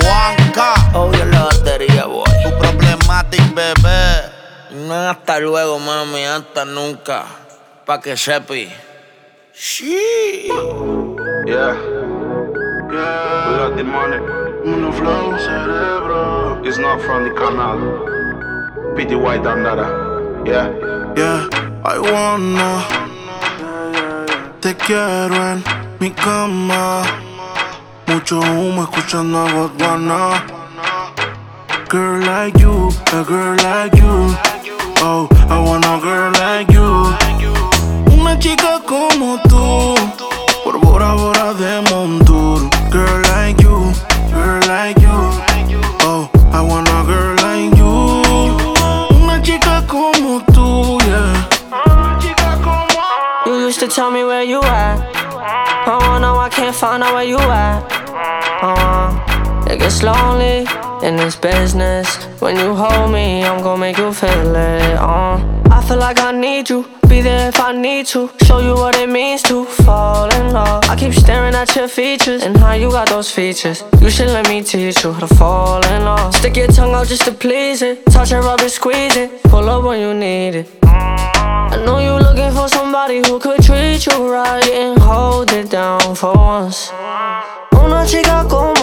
Juanca. 0.00 0.74
Obvio 0.94 1.24
la 1.24 1.44
batería, 1.44 2.04
boy. 2.04 2.30
Tu 2.44 2.56
problematic, 2.56 3.52
bebé. 3.52 4.30
No, 4.70 5.10
hasta 5.10 5.40
luego, 5.40 5.80
mami, 5.80 6.24
hasta 6.24 6.64
nunca. 6.64 7.24
Pa' 7.84 8.00
que 8.00 8.16
sepi. 8.16 8.85
Sí. 9.58 10.48
Yeah. 11.46 11.72
Yeah. 12.92 13.48
We 13.48 13.56
got 13.56 13.74
the 13.74 13.84
money. 13.84 14.18
Mono 14.66 14.92
flow, 14.92 15.38
cerebro. 15.38 16.60
It's 16.62 16.76
not 16.76 17.00
from 17.00 17.24
the 17.24 17.30
canal. 17.30 17.78
PTY 18.96 19.40
Dandara. 19.42 19.88
Yeah. 20.44 20.68
Yeah, 21.16 21.48
I 21.86 21.98
wanna. 21.98 22.84
Te 24.60 24.74
quiero 24.74 25.34
en 25.34 25.64
mi 26.00 26.10
cama. 26.10 27.02
Mucho 28.08 28.40
humo 28.40 28.82
escuchando 28.82 29.38
a 29.38 29.50
Godwana. 29.50 30.44
Girl 31.88 32.20
like 32.26 32.60
you, 32.60 32.90
a 33.10 33.24
girl 33.24 33.56
like 33.56 33.96
you. 33.96 34.36
Oh, 35.00 35.26
I 35.48 35.58
want 35.58 35.86
a 35.86 35.98
girl 35.98 36.30
like 36.32 36.70
you. 36.70 37.35
Una 38.36 38.42
chica 38.42 38.82
como 38.86 39.38
tú. 39.48 39.94
Por 40.62 40.78
Bora 40.78 41.14
Bora 41.14 41.54
de 41.54 41.80
Montour. 41.90 42.68
Girl 42.90 43.22
like 43.32 43.62
you, 43.62 43.90
girl 44.30 44.60
like 44.68 45.00
you. 45.00 45.80
Oh, 46.02 46.28
I 46.52 46.60
want 46.60 46.86
a 46.86 47.02
girl 47.06 47.34
like 47.36 47.74
you. 47.78 49.16
Una 49.16 49.40
chica 49.40 49.82
como 49.88 50.42
tú, 50.52 50.98
yeah. 51.06 51.48
You 53.46 53.54
used 53.54 53.80
to 53.80 53.88
tell 53.88 54.10
me 54.10 54.22
where 54.22 54.44
you 54.44 54.60
at. 54.62 55.00
Oh, 55.86 56.18
now 56.20 56.36
I 56.38 56.50
can't 56.50 56.76
find 56.76 57.02
out 57.02 57.14
where 57.14 57.24
you 57.24 57.38
at. 57.38 57.82
Oh, 58.62 59.64
it 59.66 59.78
gets 59.78 60.02
lonely 60.02 60.66
in 61.02 61.16
this 61.16 61.36
business. 61.36 62.18
When 62.40 62.56
you 62.56 62.74
hold 62.74 63.10
me, 63.10 63.44
I'm 63.44 63.62
gonna 63.62 63.80
make 63.80 63.96
you 63.96 64.12
feel 64.12 64.54
it. 64.54 64.98
I 65.00 65.55
feel 65.86 65.98
like 65.98 66.20
I 66.20 66.32
need 66.32 66.68
you. 66.68 66.84
Be 67.08 67.20
there 67.20 67.48
if 67.48 67.60
I 67.60 67.72
need 67.72 68.06
to. 68.06 68.30
Show 68.44 68.58
you 68.58 68.74
what 68.74 68.96
it 68.96 69.08
means 69.08 69.42
to 69.42 69.64
fall 69.64 70.28
in 70.34 70.52
love. 70.52 70.82
I 70.88 70.96
keep 70.96 71.14
staring 71.14 71.54
at 71.54 71.74
your 71.76 71.88
features 71.88 72.42
and 72.42 72.56
how 72.56 72.72
you 72.72 72.90
got 72.90 73.08
those 73.08 73.30
features. 73.30 73.84
You 74.00 74.10
should 74.10 74.28
let 74.28 74.48
me 74.48 74.62
teach 74.62 75.04
you 75.04 75.12
how 75.12 75.26
to 75.26 75.34
fall 75.34 75.84
in 75.86 76.04
love. 76.04 76.34
Stick 76.34 76.56
your 76.56 76.68
tongue 76.68 76.94
out 76.94 77.06
just 77.06 77.24
to 77.26 77.32
please 77.32 77.82
it. 77.82 78.04
Touch 78.06 78.32
it, 78.32 78.40
rub 78.40 78.60
it, 78.60 78.70
squeeze 78.70 79.16
it. 79.16 79.42
Pull 79.44 79.68
up 79.68 79.84
when 79.84 80.00
you 80.00 80.12
need 80.14 80.54
it. 80.60 80.66
I 80.82 81.82
know 81.84 81.98
you're 81.98 82.20
looking 82.20 82.52
for 82.52 82.68
somebody 82.68 83.18
who 83.18 83.38
could 83.38 83.62
treat 83.62 84.06
you 84.06 84.32
right 84.32 84.68
and 84.68 84.98
hold 84.98 85.52
it 85.52 85.70
down 85.70 86.14
for 86.14 86.34
once. 86.34 86.90
Una 87.72 88.04
chica 88.06 88.44
como. 88.48 88.76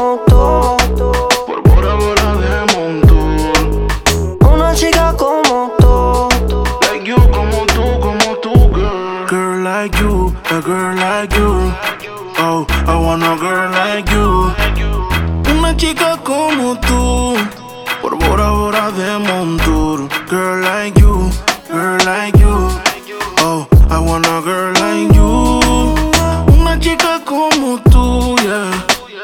Chica 15.84 16.18
como 16.24 16.80
tú. 16.80 17.36
Por 18.02 18.18
Bora 18.18 18.52
Bora 18.52 18.92
de 18.92 19.18
Montour. 19.18 20.08
Girl 20.30 20.62
like 20.62 20.98
you, 21.00 21.30
girl 21.70 21.98
like 22.06 22.38
you. 22.40 22.70
Oh, 23.40 23.68
I 23.90 24.00
want 24.00 24.26
a 24.26 24.42
girl 24.42 24.72
like 24.80 25.14
you. 25.14 25.60
Una 26.54 26.80
chica 26.80 27.22
como 27.26 27.80
tú, 27.92 28.36
yeah. 28.44 28.72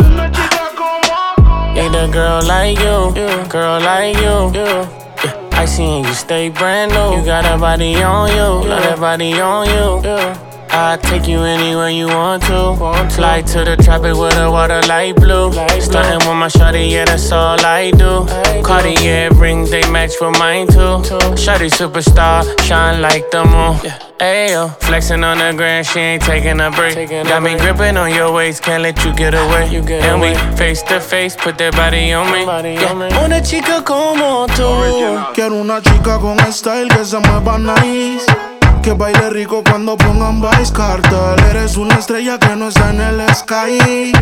Una 0.02 0.30
chica 0.32 0.66
como 0.76 1.74
Need 1.76 1.96
a 1.96 2.08
girl 2.08 2.44
like 2.46 2.80
you, 2.80 3.14
girl 3.50 3.80
like 3.80 4.18
you. 4.18 4.52
Yeah, 4.54 5.62
I 5.62 5.66
seen 5.66 6.04
you 6.04 6.14
stay 6.14 6.50
brand 6.50 6.92
new. 6.92 7.20
You 7.20 7.26
got 7.26 7.46
a 7.46 7.58
body 7.58 8.04
on 8.04 8.30
you, 8.30 8.68
got 8.68 8.98
a 8.98 8.98
body 9.00 9.40
on 9.40 9.66
you. 9.66 10.49
I 10.72 10.98
take 11.02 11.28
you 11.28 11.40
anywhere 11.40 11.90
you 11.90 12.08
want 12.08 12.44
to. 12.44 12.76
Fly 13.16 13.42
to 13.42 13.64
the 13.64 13.76
tropic 13.78 14.16
with 14.16 14.36
the 14.36 14.50
water 14.50 14.82
light 14.88 15.16
blue. 15.16 15.52
Starting 15.82 16.20
with 16.28 16.38
my 16.38 16.48
shawty, 16.48 16.92
yeah, 16.92 17.06
that's 17.06 17.32
all 17.32 17.60
I 17.66 17.92
do. 17.92 18.26
Cartier 18.64 19.30
rings, 19.34 19.72
they 19.72 19.90
match 19.92 20.14
with 20.22 20.38
mine 20.38 20.68
too. 20.68 21.02
Shawty 21.36 21.70
superstar, 21.70 22.44
shine 22.62 23.02
like 23.02 23.30
the 23.32 23.44
moon. 23.46 23.76
Ayo, 24.20 24.78
flexing 24.82 25.24
on 25.24 25.38
the 25.38 25.54
ground, 25.56 25.86
she 25.88 26.00
ain't 26.00 26.22
taking 26.24 26.60
a 26.60 26.70
break. 26.70 27.10
Got 27.10 27.42
me 27.42 27.58
gripping 27.58 27.98
on 27.98 28.14
your 28.14 28.32
waist, 28.34 28.62
can't 28.62 28.84
let 28.84 29.04
you 29.06 29.14
get 29.14 29.34
away. 29.34 29.74
And 29.74 30.22
we 30.22 30.36
face 30.58 30.84
to 30.84 31.00
face, 31.00 31.36
put 31.36 31.58
that 31.58 31.74
body 31.74 32.12
on 32.14 32.32
me. 32.32 32.44
Yeah. 32.74 33.26
Una 33.26 33.42
chica 33.42 33.82
como 33.84 34.46
tú. 34.48 35.34
Quiero 35.34 35.56
una 35.62 35.82
chica 35.82 36.20
con 36.20 36.38
style 36.52 36.90
que 36.90 37.06
se 37.06 37.18
mueva 37.20 37.58
nice. 37.58 38.49
Que 38.82 38.94
baile 38.94 39.30
rico 39.30 39.62
cuando 39.70 39.98
pongan 39.98 40.42
Vice 40.42 40.74
Cartel. 40.74 41.46
Eres 41.50 41.76
una 41.76 41.96
estrella 41.96 42.40
que 42.40 42.56
no 42.56 42.70
está 42.70 42.92
en 42.92 43.02
el 43.02 43.36
sky. 43.36 44.14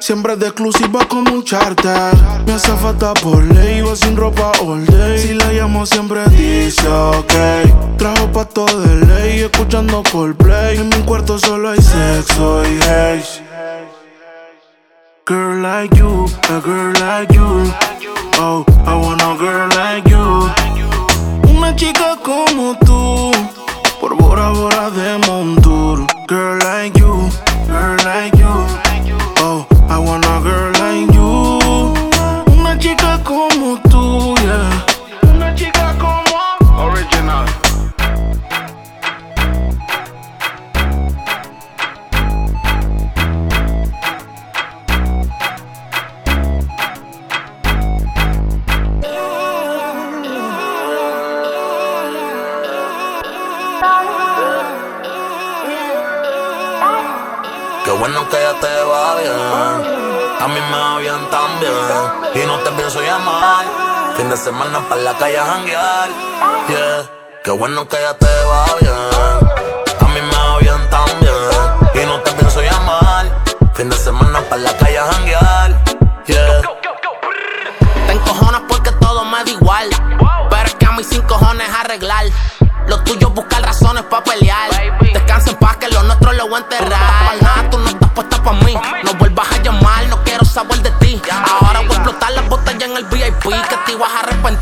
Siempre 0.00 0.36
de 0.36 0.48
exclusiva 0.48 1.06
como 1.08 1.32
un 1.32 1.44
charter. 1.44 2.12
Me 2.44 2.52
hace 2.54 2.72
falta 2.72 3.14
por 3.14 3.42
ley, 3.42 3.78
iba 3.78 3.94
sin 3.94 4.16
ropa 4.16 4.52
all 4.60 4.84
day. 4.84 5.18
Si 5.18 5.34
la 5.34 5.52
llamo 5.52 5.86
siempre 5.86 6.26
dice 6.30 6.86
ok. 6.88 7.96
Trajo 7.96 8.30
pato 8.32 8.66
de 8.66 9.06
ley, 9.06 9.40
escuchando 9.40 10.02
Coldplay. 10.10 10.78
En 10.78 10.88
mi 10.88 11.02
cuarto 11.06 11.38
solo 11.38 11.70
hay 11.70 11.80
sexo 11.80 12.64
y 12.64 12.78
hate. 12.82 13.42
Girl 15.26 15.62
like 15.62 15.96
you, 15.96 16.26
a 16.50 16.60
girl 16.60 16.92
like 17.00 17.32
you. 17.32 17.72
Oh, 18.38 18.64
I 18.84 18.94
want 18.94 19.22
a 19.22 19.36
girl 19.38 19.68
like 19.68 20.10
you. 20.10 20.50
Una 21.56 21.74
chica 21.76 22.16
como 22.22 22.76
tú. 22.78 23.30
Por 24.02 24.16
Bora 24.16 24.50
Bora 24.50 24.90
de 24.90 25.16
Montour. 25.28 26.04
Girl 26.26 26.58
like 26.64 26.98
you, 26.98 27.01
de 64.32 64.38
semana 64.38 64.80
para 64.88 65.02
la 65.02 65.18
calle 65.18 65.38
a 65.38 65.44
janguear. 65.44 66.08
Yeah. 66.66 67.10
Qué 67.44 67.50
bueno 67.50 67.86
que 67.86 67.98
ya 68.00 68.14
te 68.14 68.26
va 68.46 68.64
bien. 68.80 68.92
A 70.00 70.08
mí 70.08 70.20
me 70.22 70.34
va 70.34 70.58
bien 70.58 70.88
también. 70.88 72.02
Y 72.02 72.06
no 72.06 72.18
te 72.22 72.30
pienso 72.32 72.62
llamar. 72.62 73.26
Fin 73.74 73.90
de 73.90 73.96
semana 73.96 74.40
para 74.48 74.62
la 74.62 74.76
calle 74.78 74.98
a 74.98 75.12
janguear. 75.12 75.84
Yeah. 76.24 76.62
Te 78.06 78.12
encojonas 78.12 78.62
porque 78.70 78.90
todo 78.92 79.22
me 79.26 79.44
da 79.44 79.50
igual. 79.50 79.90
Pero 80.48 80.64
es 80.64 80.74
que 80.76 80.86
a 80.86 80.92
mí 80.92 81.04
sin 81.04 81.20
cojones 81.22 81.68
arreglar. 81.68 82.24
Lo 82.86 83.04
tuyo 83.04 83.28
es 83.28 83.34
buscar 83.34 83.62
razones 83.62 84.04
para 84.04 84.24
pelear. 84.24 84.70
Descansa 85.12 85.50
en 85.50 85.56
paz 85.56 85.76
que 85.76 85.88
lo 85.88 86.02
nuestro 86.04 86.32
lo 86.32 86.48
voy 86.48 86.54
a 86.54 86.58
enterrar. 86.58 87.36
Nada, 87.42 87.70
tú 87.70 87.78
no 87.78 87.88
estás 87.90 88.10
puesta 88.12 88.42
para 88.42 88.58
mí. 88.64 88.74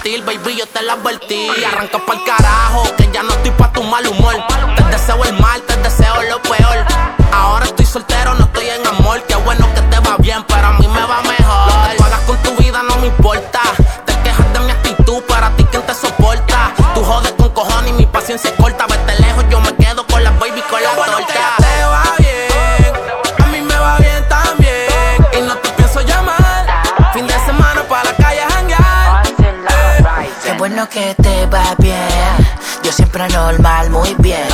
Baby, 0.03 0.57
yo 0.57 0.67
te 0.67 0.83
la 0.83 0.95
advertí. 0.95 1.49
Arranca 1.67 1.99
pa'l 1.99 2.25
carajo, 2.25 2.85
que 2.97 3.11
ya 3.13 3.23
no 3.23 3.31
estoy 3.31 3.51
pa' 3.53 3.73
tu 3.73 3.83
mal 3.83 4.07
humor. 4.07 4.35
Te 4.77 4.83
deseo 4.85 5.23
el 5.25 5.39
mal, 5.41 5.61
te 5.63 5.77
deseo 5.77 6.23
lo 6.23 6.41
peor. 6.43 6.87
Ahora 7.33 7.67
estoy 7.67 7.87
soltero, 7.87 8.35
no 8.35 8.45
estoy 8.45 8.69
en 8.69 8.87
amor. 8.87 9.23
Qué 9.25 9.37
bueno 9.37 9.70
siempre 33.21 33.29
normal, 33.37 33.91
muy 33.91 34.15
bien. 34.19 34.49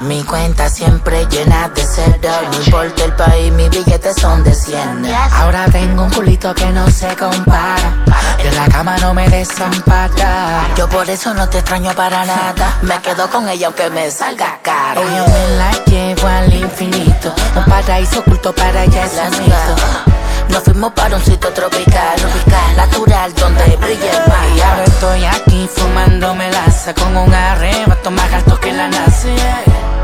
Mi 0.00 0.22
cuenta 0.22 0.68
siempre 0.68 1.26
llena 1.26 1.68
de 1.68 1.82
cero. 1.84 2.30
No 2.50 2.62
importa 2.62 3.04
el 3.04 3.12
país, 3.14 3.52
mis 3.52 3.70
billetes 3.70 4.16
son 4.16 4.42
de 4.44 4.54
100. 4.54 5.06
Ahora 5.32 5.66
tengo 5.66 6.04
un 6.04 6.10
culito 6.10 6.54
que 6.54 6.66
no 6.66 6.88
se 6.90 7.08
compara. 7.16 8.04
De 8.42 8.50
la 8.52 8.68
cama 8.68 8.96
no 8.98 9.12
me 9.12 9.28
desampara. 9.28 10.68
Yo 10.76 10.88
por 10.88 11.08
eso 11.10 11.34
no 11.34 11.48
te 11.48 11.58
extraño 11.58 11.92
para 11.94 12.24
nada. 12.24 12.78
Me 12.82 13.00
quedo 13.00 13.28
con 13.30 13.48
ella 13.48 13.66
aunque 13.66 13.90
me 13.90 14.10
salga 14.10 14.58
caro. 14.62 15.02
Yo 15.02 15.26
me 15.26 15.56
la 15.56 15.84
llevo 15.84 16.26
al 16.26 16.52
infinito. 16.52 17.34
Un 17.56 17.64
paraíso 17.64 18.20
oculto 18.20 18.54
para 18.54 18.84
ella 18.84 19.04
es 19.04 19.38
mito. 19.38 20.17
Nos 20.50 20.62
fuimos 20.64 20.92
para 20.92 21.16
un 21.16 21.22
sitio 21.24 21.50
tropical, 21.52 22.16
tropical, 22.16 22.76
natural, 22.76 23.34
donde 23.34 23.76
brilla 23.76 24.10
el 24.12 24.28
mar. 24.28 24.46
Y 24.56 24.60
ahora 24.60 24.84
estoy 24.84 25.24
aquí 25.24 25.68
fumándome 25.74 26.50
laza 26.50 26.94
con 26.94 27.16
un 27.16 27.32
arrebato 27.34 28.10
más 28.10 28.32
alto 28.32 28.58
que 28.60 28.72
la 28.72 28.88
NASA. 28.88 29.28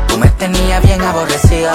Tú 0.07 0.17
me 0.17 0.27
tenías 0.29 0.81
bien 0.83 1.01
aborrecido. 1.01 1.71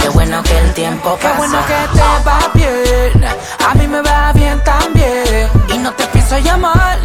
Qué 0.00 0.08
bueno 0.10 0.42
que 0.42 0.58
el 0.58 0.72
tiempo 0.74 1.16
Qué 1.20 1.24
pasa. 1.26 1.38
bueno 1.38 1.58
que 1.66 1.98
te 1.98 2.28
va 2.28 2.38
bien. 2.54 3.24
A 3.68 3.74
mí 3.74 3.86
me 3.88 4.00
va 4.02 4.32
bien 4.32 4.62
también. 4.62 5.48
Y 5.68 5.78
no 5.78 5.92
te 5.92 6.04
pienso 6.06 6.38
llamar. 6.38 6.98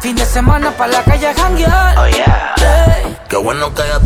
Fin 0.00 0.16
de 0.16 0.24
semana 0.24 0.70
para 0.72 0.92
la 0.92 1.02
calle 1.04 1.28
a 1.28 1.34
janguear. 1.34 1.98
Oh 1.98 2.06
yeah. 2.08 2.54
Qué 3.28 3.36
bueno 3.36 3.72
que 3.74 3.82
ya 3.86 4.00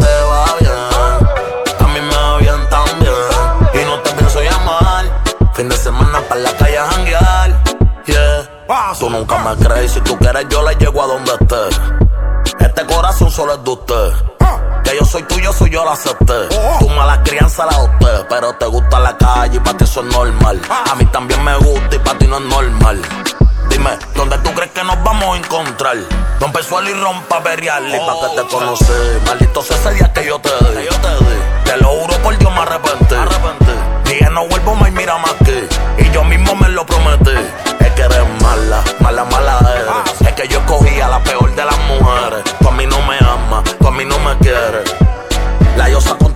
frente. 11.36 11.56
Este 12.60 12.86
corazón 12.86 13.30
solo 13.30 13.54
es 13.54 13.64
de 13.64 13.70
usted. 13.70 14.12
Que 14.84 14.96
yo 14.96 15.04
soy 15.04 15.22
tuyo, 15.24 15.52
soy 15.52 15.70
yo 15.70 15.84
la 15.84 15.92
acepté. 15.92 16.48
Tu 16.78 16.88
mala 16.88 17.22
crianza 17.22 17.66
la 17.66 17.72
adopté. 17.72 18.26
Pero 18.28 18.54
te 18.54 18.66
gusta 18.66 19.00
la 19.00 19.16
calle 19.16 19.56
y 19.56 19.60
para 19.60 19.78
ti 19.78 19.84
eso 19.84 20.00
es 20.00 20.06
normal. 20.06 20.60
A 20.90 20.94
mí 20.94 21.04
también 21.06 21.42
me 21.44 21.56
gusta 21.56 21.96
y 21.96 21.98
para 21.98 22.18
ti 22.18 22.26
no 22.26 22.38
es 22.38 22.44
normal. 22.44 23.00
Dime, 23.68 23.90
¿dónde 24.14 24.38
tú 24.38 24.52
crees 24.52 24.70
que 24.72 24.84
nos 24.84 25.02
vamos 25.02 25.34
a 25.34 25.38
encontrar? 25.38 25.96
Rompe 26.40 26.58
el 26.58 26.64
suelo 26.64 26.90
y 26.90 26.94
rompa 26.94 27.40
berial 27.40 27.88
y 27.88 27.98
pa' 27.98 28.14
que 28.20 28.42
te 28.42 28.48
conocí. 28.48 28.84
Maldito 29.26 29.62
sea 29.62 29.76
ese 29.76 29.94
día 29.94 30.12
que 30.12 30.26
yo 30.26 30.38
te 30.40 30.50
di. 30.50 30.86
Te 31.64 31.76
lo 31.78 31.88
juro 31.88 32.14
por 32.22 32.36
Dios 32.36 32.52
me 32.52 32.60
arrepentí. 32.60 33.14
Dije 34.04 34.28
no 34.30 34.46
vuelvo 34.46 34.74
más 34.74 34.88
y 34.88 34.92
mira 34.92 35.16
más 35.18 35.34
que. 35.44 35.68
Y 35.98 36.10
yo 36.12 36.24
mismo 36.24 36.54
me 36.56 36.68
lo 36.68 36.84
prometí. 36.84 37.30
Mala, 39.00 39.24
mala, 39.24 39.60
mala. 39.60 40.04
Es 40.20 40.32
que 40.32 40.48
yo 40.48 40.58
escogí 40.60 41.00
a 41.00 41.08
la 41.08 41.22
peor 41.22 41.54
de 41.54 41.64
las 41.64 41.78
mujeres. 41.80 42.42
Tú 42.60 42.68
a 42.68 42.72
mí 42.72 42.86
no 42.86 43.00
me 43.02 43.18
amas, 43.18 43.64
tú 43.78 43.86
a 43.86 43.90
mí 43.90 44.04
no 44.04 44.18
me 44.20 44.36
quieres. 44.38 44.94
La 45.76 45.86
diosa 45.86 46.16
con 46.16 46.31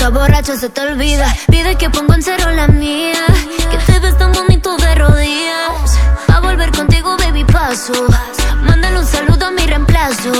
Estás 0.00 0.14
borracho 0.14 0.56
se 0.56 0.70
te 0.70 0.80
olvida. 0.80 1.26
Pide 1.50 1.76
que 1.76 1.90
ponga 1.90 2.14
en 2.14 2.22
cero 2.22 2.50
la 2.52 2.68
mía. 2.68 3.22
Que 3.70 3.76
te 3.76 3.98
ves 3.98 4.16
tan 4.16 4.32
bonito 4.32 4.74
de 4.78 4.94
rodillas. 4.94 5.98
A 6.34 6.40
volver 6.40 6.72
contigo, 6.72 7.18
baby, 7.18 7.44
paso. 7.44 7.92
Mándale 8.62 8.98
un 8.98 9.04
saludo 9.04 9.44
a 9.44 9.50
mi 9.50 9.66
reemplazo. 9.66 10.32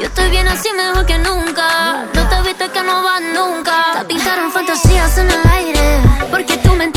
Yo 0.00 0.06
estoy 0.06 0.30
bien 0.30 0.48
así 0.48 0.70
mejor 0.74 1.04
que 1.04 1.18
nunca. 1.18 2.06
No 2.14 2.26
te 2.26 2.40
viste 2.40 2.70
que 2.70 2.82
no 2.82 3.02
vas 3.02 3.20
nunca. 3.20 3.98
Te 3.98 4.04
pintaron 4.06 4.50
fantasías 4.50 5.18
en 5.18 5.30
el 5.30 5.46
aire. 5.46 6.00
Porque 6.30 6.56
tu 6.56 6.72
mentira 6.72 6.95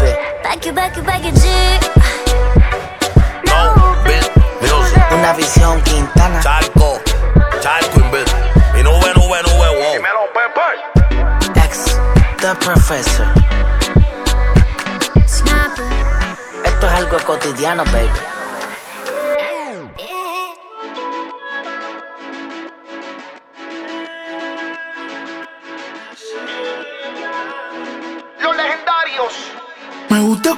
baby. 0.00 0.16
Back 0.42 0.66
it, 0.66 0.74
back 0.74 0.96
it, 0.96 1.04
back 1.04 1.24
it, 1.24 1.34
G. 1.34 1.48
Music. 4.60 5.02
Una 5.12 5.32
visión, 5.34 5.80
Quintana. 5.82 6.40
Charco. 6.40 7.00
Charco 7.60 8.00
invit. 8.00 8.28
Y 8.78 8.82
nube, 8.82 9.12
nube, 9.14 9.42
nube, 9.42 9.68
wow. 9.78 9.96
Ex, 11.54 11.98
The 12.40 12.54
Professor. 12.56 13.26
Esto 16.64 16.86
es 16.86 16.92
algo 16.92 17.18
cotidiano, 17.24 17.84
baby. 17.84 18.37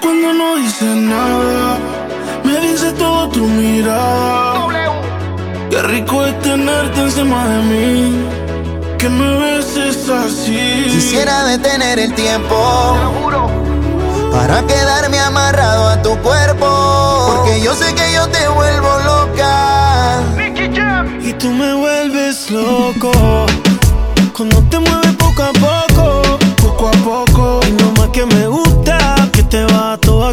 Cuando 0.00 0.32
no 0.32 0.56
dices 0.56 0.96
nada. 0.96 1.78
Me 2.44 2.60
dice 2.60 2.92
todo 2.92 3.28
tu 3.28 3.46
mirada. 3.46 4.66
Qué 5.70 5.82
rico 5.82 6.24
es 6.24 6.38
tenerte 6.40 7.00
encima 7.00 7.46
de 7.46 7.62
mí. 7.62 8.24
Que 8.98 9.08
me 9.08 9.38
beses 9.38 10.08
así. 10.08 10.84
Quisiera 10.86 11.44
detener 11.44 11.98
el 11.98 12.14
tiempo 12.14 12.96
para 14.32 14.62
quedarme 14.66 15.18
amarrado 15.18 15.88
a 15.88 16.02
tu 16.02 16.16
cuerpo. 16.18 17.34
Porque 17.34 17.60
yo 17.60 17.74
sé 17.74 17.94
que 17.94 18.12
yo 18.14 18.28
te 18.28 18.48
vuelvo 18.48 18.88
loca. 19.04 19.70
Y 21.22 21.32
tú 21.34 21.50
me 21.50 21.74
vuelves 21.74 22.50
loco 22.50 23.12
Cuando 24.36 24.62
te 24.64 24.78
mueves 24.78 25.14
poco 25.16 25.42
a 25.42 25.52
poco 25.52 26.38
Poco 26.60 26.88
a 26.88 26.92
poco 26.92 27.60
Y 27.66 27.82
lo 27.82 27.92
más 27.92 28.08
que 28.08 28.26
me 28.26 28.46
gusta 28.46 29.19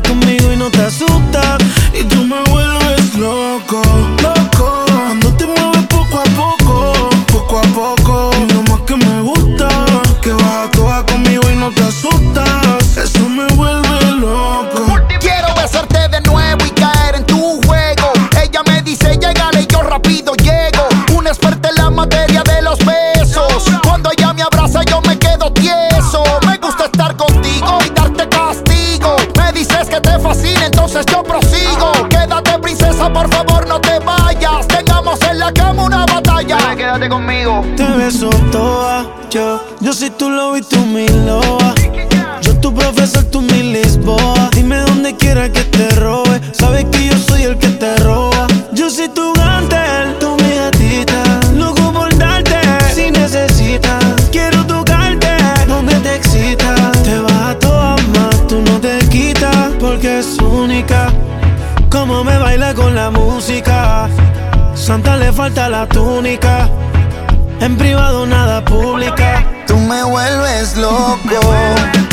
conmigo 0.01 0.51
y 0.51 0.57
no 0.57 0.69
te 0.69 0.81
asustas 0.81 1.06
falta 65.37 65.69
la 65.69 65.87
túnica 65.87 66.67
en 67.61 67.77
privado 67.77 68.25
nada 68.25 68.65
pública. 68.65 69.45
Tú 69.67 69.77
me 69.77 70.03
vuelves 70.03 70.75
loco. 70.75 72.06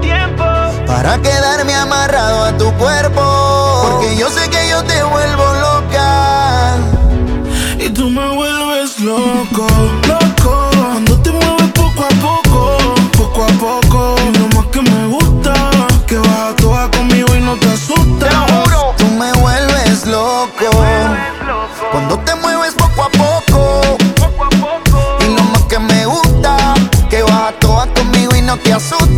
Tiempo. 0.00 0.42
Para 0.86 1.20
quedarme 1.20 1.74
amarrado 1.74 2.44
a 2.44 2.56
tu 2.56 2.72
cuerpo. 2.74 3.22
Porque 3.82 4.16
yo 4.16 4.28
sé 4.30 4.48
que 4.50 4.68
yo 4.68 4.82
te 4.84 5.02
vuelvo 5.02 5.44
loca. 5.54 6.76
Y 7.78 7.90
tú 7.90 8.10
me 8.10 8.28
vuelves 8.34 9.00
loco, 9.00 9.66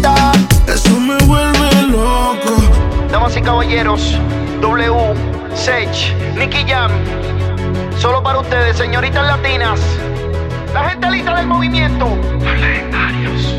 Eso 0.04 1.00
me 1.00 1.16
vuelve 1.24 1.82
loco. 1.88 2.60
Damas 3.10 3.34
y 3.38 3.40
caballeros, 3.40 4.18
W, 4.60 5.14
Sage, 5.54 6.14
Nicky 6.36 6.62
Jam. 6.68 6.90
Solo 7.98 8.22
para 8.22 8.40
ustedes, 8.40 8.76
señoritas 8.76 9.26
latinas. 9.26 9.80
La 10.74 10.90
gente 10.90 11.10
lista 11.10 11.36
del 11.36 11.46
movimiento. 11.46 12.18
Los 12.32 12.60
legendarios. 12.60 13.58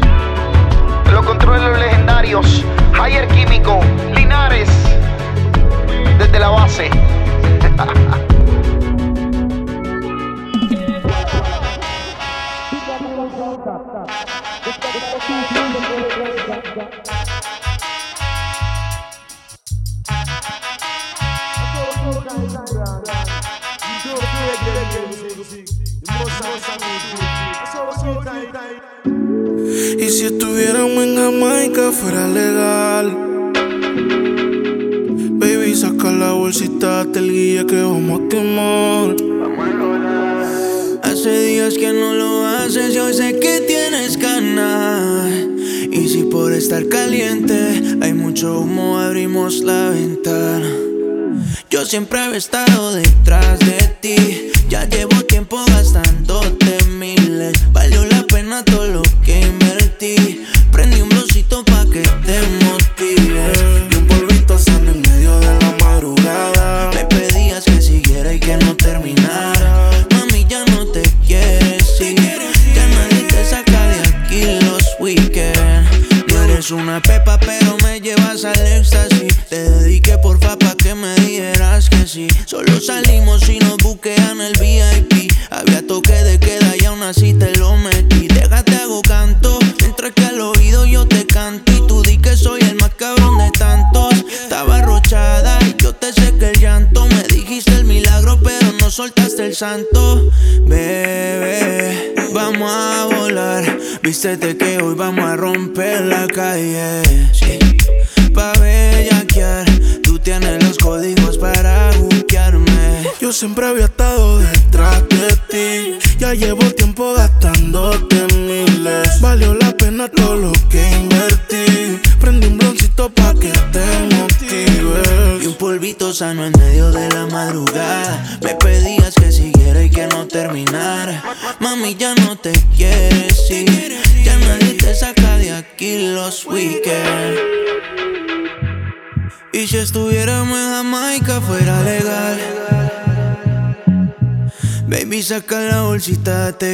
Los 1.12 1.26
controles 1.26 1.64
los 1.64 1.80
legendarios. 1.80 2.64
Higher 2.93 3.28
Químico. 3.30 3.80
Linares. 4.14 4.70
Desde 6.20 6.39
la 6.39 6.50
base. 6.50 6.91
Y 29.97 30.10
si 30.10 30.26
estuviéramos 30.26 31.03
en 31.03 31.16
Jamaica 31.16 31.91
fuera 31.91 32.28
legal. 32.28 33.18
Baby, 35.39 35.76
saca 35.76 36.12
la 36.12 36.34
bolsita, 36.34 37.06
te 37.12 37.20
el 37.20 37.32
guía 37.32 37.66
que 37.66 37.82
vamos 37.82 38.22
a 38.22 38.28
quemar. 38.28 39.16
Hace 41.01 41.45
días 41.45 41.76
que 41.76 41.91
no 41.91 42.14
lo 42.14 42.45
haces, 42.45 42.93
yo 42.93 43.12
sé 43.14 43.39
que 43.39 43.62
tienes 43.62 44.18
ganas. 44.18 45.32
Y 45.91 46.08
si 46.08 46.24
por 46.24 46.51
estar 46.51 46.88
caliente 46.88 47.97
hay 48.01 48.14
mucho 48.14 48.60
humo, 48.60 48.99
abrimos 48.99 49.64
la 49.64 49.89
ventana. 49.89 50.95
Yo 51.76 51.84
siempre 51.84 52.21
he 52.23 52.38
estado 52.38 52.93
detrás 52.93 53.59
de 53.59 53.97
ti. 53.99 54.49
Ya 54.69 54.86
llevo 54.86 55.21
tiempo 55.26 55.57
gastándote 55.67 56.55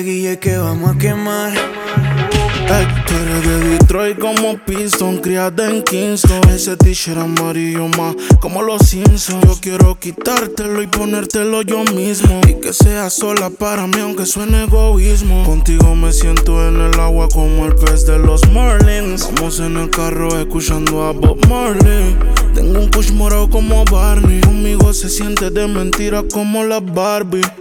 guille 0.02 0.40
que 0.40 0.58
vamos 0.58 0.96
a 0.96 0.98
quemar. 0.98 1.54
Ey, 1.54 2.88
tú 3.06 3.14
eres 3.16 3.44
de 3.46 3.70
Detroit 3.70 4.20
como 4.20 4.58
Piston, 4.58 5.18
criada 5.18 5.70
en 5.70 5.84
Kingston. 5.84 6.42
Ese 6.50 6.78
t-shirt 6.78 7.18
amarillo 7.18 7.88
más 7.90 8.16
como 8.40 8.62
los 8.62 8.88
Simpsons. 8.88 9.46
Yo 9.46 9.58
quiero 9.60 10.00
quitártelo 10.00 10.82
y 10.82 10.88
ponértelo 10.88 11.64
yo 11.64 11.84
mismo. 11.94 12.40
Y 12.48 12.62
que 12.62 12.72
sea 12.72 13.10
sola 13.10 13.50
para 13.50 13.88
mí, 13.88 14.00
aunque 14.00 14.26
suene 14.26 14.64
egoísmo. 14.64 15.44
Contigo 15.44 15.96
me 15.96 16.14
siento 16.14 16.66
en 16.66 16.80
el 16.80 17.00
agua 17.00 17.28
como 17.28 17.66
el 17.66 17.76
pez 17.76 18.06
de 18.06 18.18
los 18.18 18.50
Marlins. 18.52 19.30
Vamos 19.36 19.60
en 19.60 19.76
el 19.76 19.90
carro 19.90 20.40
escuchando 20.40 21.04
a 21.04 21.12
Bob 21.12 21.46
Marley. 21.50 22.16
Tengo 22.54 22.80
un 22.80 22.90
push 22.90 23.12
morado 23.12 23.50
como 23.50 23.84
Barney. 23.86 24.40
Conmigo 24.42 24.94
se 24.94 25.10
siente 25.10 25.50
de 25.50 25.68
mentira 25.68 26.24
como 26.32 26.64
la 26.64 26.80
Barbie. 26.80 27.61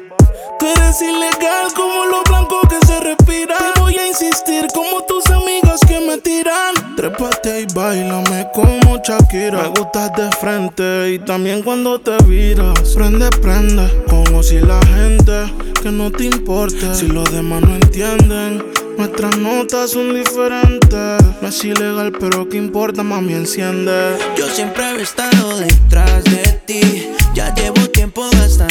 Tú 0.61 0.67
eres 0.67 1.01
ilegal 1.01 1.73
como 1.75 2.05
lo 2.05 2.23
blanco 2.25 2.61
que 2.69 2.87
se 2.87 3.01
respira. 3.01 3.57
Te 3.57 3.81
voy 3.81 3.97
a 3.97 4.07
insistir 4.07 4.67
como 4.75 5.01
tus 5.07 5.25
amigos 5.31 5.81
que 5.89 5.99
me 6.01 6.19
tiran. 6.19 6.75
Trépate 6.97 7.63
y 7.63 7.67
bailame 7.75 8.47
como 8.53 9.01
Shakira. 9.03 9.63
Me 9.63 9.69
gustas 9.69 10.13
de 10.19 10.31
frente 10.33 11.15
y 11.15 11.19
también 11.19 11.63
cuando 11.63 11.99
te 11.99 12.15
viras. 12.25 12.79
Prende, 12.95 13.31
prende, 13.41 14.05
como 14.07 14.43
si 14.43 14.59
la 14.61 14.79
gente 14.85 15.51
que 15.83 15.91
no 15.91 16.11
te 16.11 16.25
importe. 16.25 16.95
Si 16.95 17.07
los 17.07 17.33
demás 17.33 17.63
no 17.63 17.77
entienden, 17.77 18.63
nuestras 18.99 19.39
notas 19.39 19.93
son 19.93 20.13
diferentes. 20.15 21.25
Es 21.41 21.65
ilegal, 21.65 22.13
pero 22.21 22.47
¿qué 22.51 22.59
importa? 22.59 23.03
Mami, 23.03 23.33
enciende. 23.33 24.19
Yo 24.37 24.47
siempre 24.47 24.85
he 24.91 25.01
estado 25.01 25.57
detrás 25.57 26.23
de 26.25 26.61
ti. 26.67 27.09
Ya 27.33 27.55
llevo 27.55 27.81
tiempo 27.89 28.29
gastándote 28.31 28.70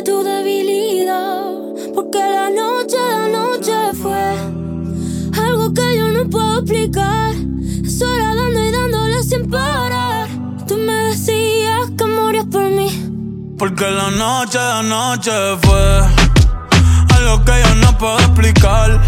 que 0.00 0.10
tu 0.10 0.22
debilidad, 0.22 1.42
porque 1.94 2.18
la 2.18 2.48
noche 2.50 2.96
de 2.96 3.32
noche 3.38 3.72
fue 4.00 4.22
algo 5.44 5.74
que 5.74 5.96
yo 5.96 6.08
no 6.08 6.28
puedo 6.28 6.60
explicar. 6.60 7.34
Es 7.84 8.02
hora 8.02 8.34
dando 8.34 8.60
y 8.60 8.70
dándole 8.70 9.22
sin 9.22 9.50
parar. 9.50 10.28
Tú 10.66 10.76
me 10.76 11.10
Porque 13.58 13.90
la 13.90 14.10
noche 14.10 14.58
de 14.58 14.72
anoche 14.82 15.32
fue 15.62 16.00
algo 17.16 17.44
que 17.44 17.52
yo 17.64 17.74
no 17.76 17.98
puedo 17.98 18.18
explicar. 18.18 19.00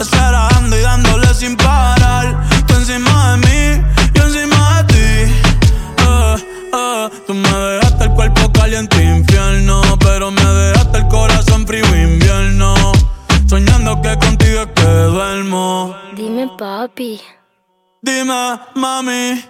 Esperando 0.00 0.78
y 0.78 0.80
dándole 0.80 1.34
sin 1.34 1.56
parar. 1.56 2.48
Tú 2.66 2.74
encima 2.74 3.32
de 3.32 3.36
mí, 3.46 3.84
yo 4.14 4.22
encima 4.22 4.82
de 4.82 4.94
ti. 4.94 5.32
Eh, 6.06 6.36
eh, 6.74 7.10
tú 7.26 7.34
me 7.34 7.48
dejaste 7.48 7.87
el 8.04 8.10
cuerpo 8.12 8.52
caliente 8.52 9.02
infierno. 9.02 9.80
Pero 10.00 10.30
me 10.30 10.44
dejaste 10.44 10.98
el 10.98 11.08
corazón 11.08 11.66
frío 11.66 11.84
invierno. 11.96 12.74
Soñando 13.46 14.00
que 14.02 14.16
contigo 14.18 14.60
es 14.62 14.68
que 14.74 14.84
duermo. 14.84 15.94
Dime, 16.14 16.48
papi. 16.58 17.20
Dime, 18.02 18.60
mami. 18.74 19.44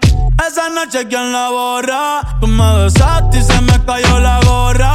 Esa 0.46 0.68
noche, 0.70 1.06
¿quién 1.08 1.32
la 1.32 1.50
borra? 1.50 2.38
Tú 2.40 2.46
me 2.46 2.84
besaste 2.84 3.38
y 3.38 3.42
se 3.42 3.60
me 3.60 3.84
cayó 3.84 4.20
la 4.20 4.40
gorra. 4.44 4.94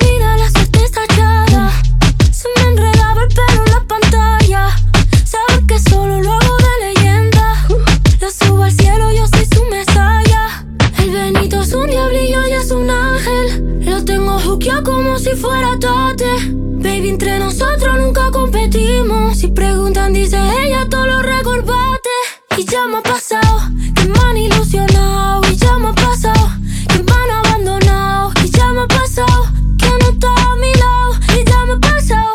Dice 20.09 20.37
ella, 20.65 20.85
todo 20.89 21.05
lo 21.07 21.21
recorbate. 21.21 22.09
Y 22.57 22.65
ya 22.65 22.85
me 22.85 22.97
ha 22.97 23.01
pasado 23.01 23.61
que 23.95 24.05
me 24.05 24.19
han 24.19 24.37
ilusionado. 24.37 25.41
Y 25.49 25.55
ya 25.55 25.77
me 25.77 25.89
ha 25.89 25.93
pasado 25.93 26.49
que 26.89 27.01
me 27.01 27.11
han 27.11 27.45
abandonado. 27.45 28.31
Y 28.43 28.49
ya 28.51 28.67
me 28.67 28.81
ha 28.81 28.87
pasado 28.87 29.47
que 29.77 29.89
no 29.89 30.09
está 30.09 30.27
a 30.27 30.55
mi 30.57 30.73
lado. 30.73 31.39
Y 31.39 31.43
ya 31.49 31.65
me 31.65 31.73
ha 31.73 31.79
pasado. 31.79 32.33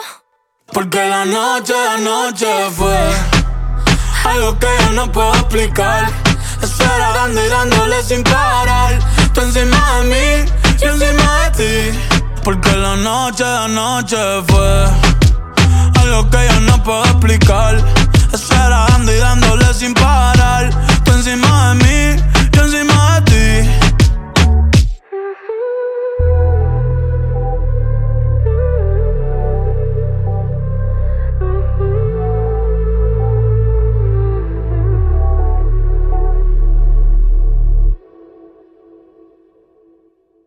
Porque 0.73 1.07
la 1.07 1.27
noche 1.27 1.75
de 1.75 1.89
anoche 1.89 2.47
fue 2.75 2.99
algo 4.25 4.59
que 4.59 4.69
yo 4.81 4.91
no 4.93 5.13
puedo 5.13 5.35
explicar. 5.35 6.11
Espera 6.63 7.11
dando 7.15 7.45
y 7.45 7.49
dándole 7.49 8.03
sin 8.03 8.23
parar. 8.23 8.99
Tú 9.35 9.43
encima 9.43 9.99
de 9.99 10.05
mí, 10.05 10.51
yo 10.81 10.91
encima 10.93 11.51
de 11.51 11.51
ti. 11.93 11.99
Porque 12.43 12.73
la 12.73 12.97
noche 12.97 13.45
de 13.45 13.59
anoche 13.59 14.17
fue 14.49 15.16
lo 16.07 16.29
que 16.31 16.39
yo 16.51 16.61
no 16.61 16.83
puedo 16.83 17.05
explicar. 17.05 17.83
Esperando 18.33 19.13
y 19.13 19.19
dándole 19.19 19.73
sin 19.75 19.95
parar. 19.95 20.71
Tú 21.05 21.13
encima 21.13 21.71
de 21.71 21.85
mí, 21.85 22.23
yo 22.53 22.63
encima 22.63 23.21
de 23.21 23.23
ti. 23.31 23.86